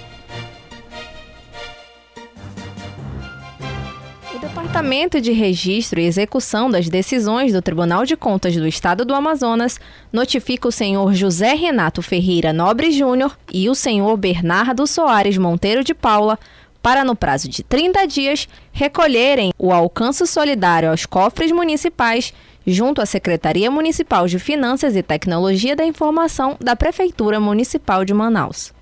[4.71, 9.81] Departamento de Registro e Execução das Decisões do Tribunal de Contas do Estado do Amazonas
[10.13, 15.93] notifica o senhor José Renato Ferreira Nobre Júnior e o senhor Bernardo Soares Monteiro de
[15.93, 16.39] Paula
[16.81, 22.33] para, no prazo de 30 dias, recolherem o alcance solidário aos cofres municipais
[22.65, 28.73] junto à Secretaria Municipal de Finanças e Tecnologia da Informação da Prefeitura Municipal de Manaus.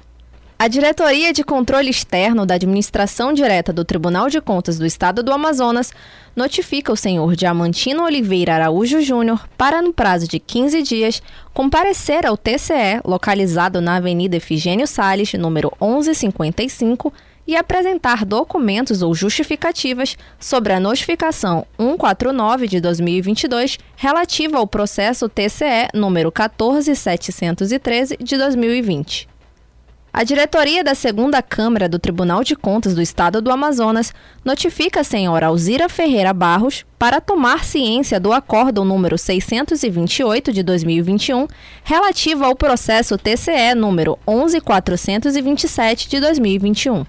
[0.61, 5.33] A Diretoria de Controle Externo da Administração Direta do Tribunal de Contas do Estado do
[5.33, 5.93] Amazonas
[6.35, 11.23] notifica o senhor Diamantino Oliveira Araújo Júnior para, no prazo de 15 dias,
[11.55, 17.13] comparecer ao TCE, localizado na Avenida Efigênio Sales, número 1155,
[17.47, 25.87] e apresentar documentos ou justificativas sobre a notificação 149 de 2022 relativa ao processo TCE
[25.95, 29.28] número 14713 de 2020.
[30.13, 34.13] A diretoria da segunda Câmara do Tribunal de Contas do Estado do Amazonas
[34.45, 41.47] notifica a senhora Alzira Ferreira Barros para tomar ciência do acórdão número 628 de 2021
[41.85, 47.05] relativo ao processo TCE número 11427 de 2021.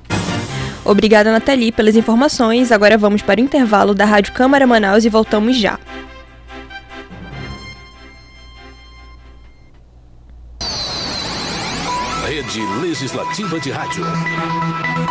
[0.84, 2.72] Obrigada, Nathalie, pelas informações.
[2.72, 5.80] Agora vamos para o intervalo da Rádio Câmara Manaus e voltamos já.
[12.40, 14.06] Rede Legislativa de Rádio.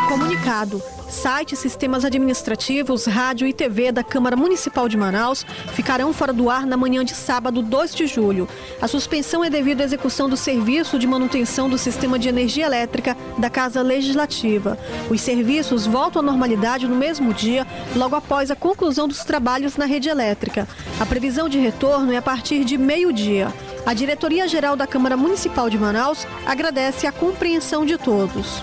[0.09, 0.83] Comunicado.
[1.11, 6.64] Site, sistemas administrativos, rádio e TV da Câmara Municipal de Manaus ficarão fora do ar
[6.64, 8.49] na manhã de sábado, 2 de julho.
[8.81, 13.14] A suspensão é devido à execução do serviço de manutenção do sistema de energia elétrica
[13.37, 14.79] da Casa Legislativa.
[15.11, 19.85] Os serviços voltam à normalidade no mesmo dia, logo após a conclusão dos trabalhos na
[19.85, 20.66] rede elétrica.
[20.99, 23.53] A previsão de retorno é a partir de meio-dia.
[23.87, 28.62] A Diretoria-Geral da Câmara Municipal de Manaus agradece a compreensão de todos.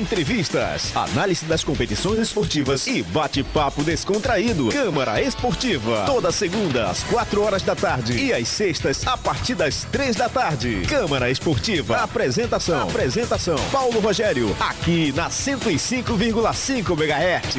[0.00, 4.70] Entrevistas, análise das competições esportivas e bate-papo descontraído.
[4.70, 9.84] Câmara Esportiva, toda segunda às 4 horas da tarde e às sextas a partir das
[9.84, 10.86] 3 da tarde.
[10.88, 17.56] Câmara Esportiva, apresentação, apresentação Paulo Rogério, aqui na 105,5 MHz.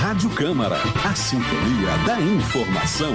[0.00, 3.14] Rádio Câmara, a sintonia da informação.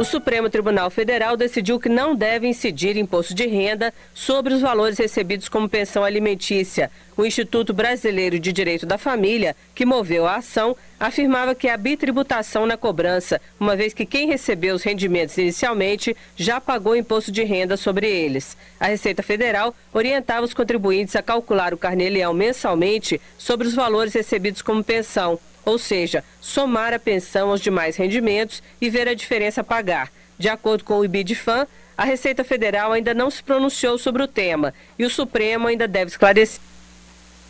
[0.00, 4.96] O Supremo Tribunal Federal decidiu que não deve incidir imposto de renda sobre os valores
[4.96, 6.90] recebidos como pensão alimentícia.
[7.18, 12.64] O Instituto Brasileiro de Direito da Família, que moveu a ação, afirmava que a bitributação
[12.64, 17.76] na cobrança, uma vez que quem recebeu os rendimentos inicialmente já pagou imposto de renda
[17.76, 18.56] sobre eles.
[18.80, 24.62] A Receita Federal orientava os contribuintes a calcular o carnê-leão mensalmente sobre os valores recebidos
[24.62, 29.64] como pensão ou seja, somar a pensão aos demais rendimentos e ver a diferença a
[29.64, 30.10] pagar.
[30.38, 34.72] De acordo com o IBIDFAM, a Receita Federal ainda não se pronunciou sobre o tema
[34.98, 36.60] e o Supremo ainda deve esclarecer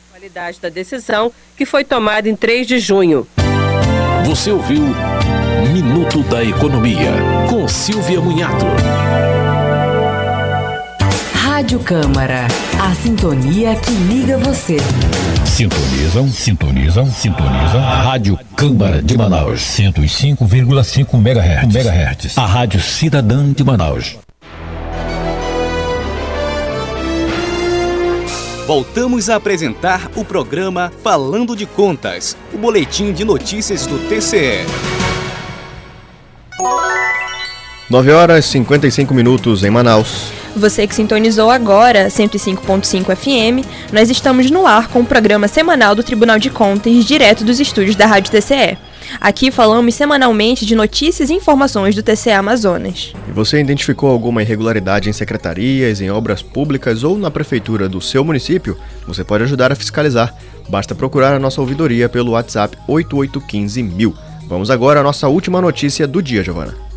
[0.08, 3.26] a qualidade da decisão que foi tomada em 3 de junho.
[4.26, 4.82] Você ouviu
[5.72, 7.12] Minuto da Economia,
[7.48, 8.66] com Silvia Munhato.
[11.34, 12.46] Rádio Câmara,
[12.82, 14.78] a sintonia que liga você.
[15.50, 17.80] Sintonizam, sintonizam, sintonizam.
[17.80, 21.74] Rádio Câmara de Manaus, 105,5 MHz.
[21.74, 22.38] MHz.
[22.38, 24.16] A Rádio Cidadã de Manaus.
[28.66, 34.64] Voltamos a apresentar o programa Falando de Contas, o boletim de notícias do TCE.
[37.90, 40.30] 9 horas e 55 minutos em Manaus.
[40.54, 46.04] Você que sintonizou agora 105.5 FM, nós estamos no ar com o programa semanal do
[46.04, 48.78] Tribunal de Contas, direto dos estúdios da Rádio TCE.
[49.20, 53.12] Aqui falamos semanalmente de notícias e informações do TCE Amazonas.
[53.28, 58.24] E você identificou alguma irregularidade em secretarias, em obras públicas ou na prefeitura do seu
[58.24, 58.78] município?
[59.08, 60.32] Você pode ajudar a fiscalizar.
[60.68, 64.14] Basta procurar a nossa ouvidoria pelo WhatsApp 8815000.
[64.46, 66.89] Vamos agora à nossa última notícia do dia, Giovana.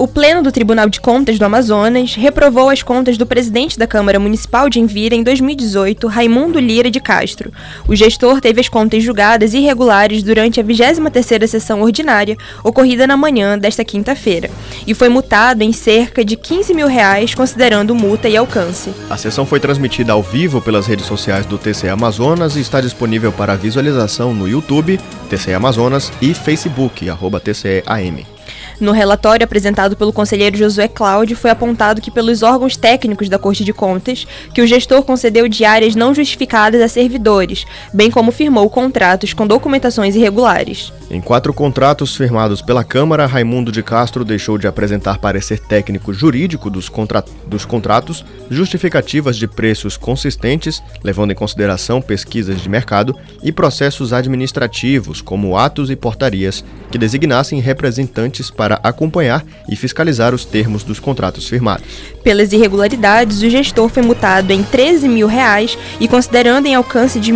[0.00, 4.20] O Pleno do Tribunal de Contas do Amazonas reprovou as contas do presidente da Câmara
[4.20, 7.52] Municipal de Envira em 2018, Raimundo Lira de Castro.
[7.88, 13.58] O gestor teve as contas julgadas irregulares durante a 23ª sessão ordinária, ocorrida na manhã
[13.58, 14.48] desta quinta-feira,
[14.86, 18.94] e foi multado em cerca de 15 mil reais, considerando multa e alcance.
[19.10, 23.32] A sessão foi transmitida ao vivo pelas redes sociais do TCE Amazonas e está disponível
[23.32, 28.37] para visualização no YouTube, TCE Amazonas e Facebook, arroba TCEAM.
[28.80, 33.64] No relatório apresentado pelo conselheiro Josué Cláudio, foi apontado que pelos órgãos técnicos da Corte
[33.64, 34.24] de Contas,
[34.54, 40.14] que o gestor concedeu diárias não justificadas a servidores, bem como firmou contratos com documentações
[40.14, 40.92] irregulares.
[41.10, 46.70] Em quatro contratos firmados pela Câmara, Raimundo de Castro deixou de apresentar parecer técnico jurídico
[46.70, 53.50] dos, contra dos contratos, justificativas de preços consistentes, levando em consideração pesquisas de mercado, e
[53.50, 60.82] processos administrativos, como atos e portarias, que designassem representantes para acompanhar e fiscalizar os termos
[60.82, 61.84] dos contratos firmados.
[62.22, 67.32] Pelas irregularidades, o gestor foi multado em 13 mil reais e considerando em alcance de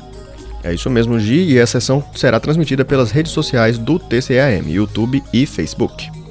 [0.64, 5.22] É isso mesmo, Gi, e a sessão será transmitida pelas redes sociais do TCAM, YouTube
[5.32, 6.25] e Facebook.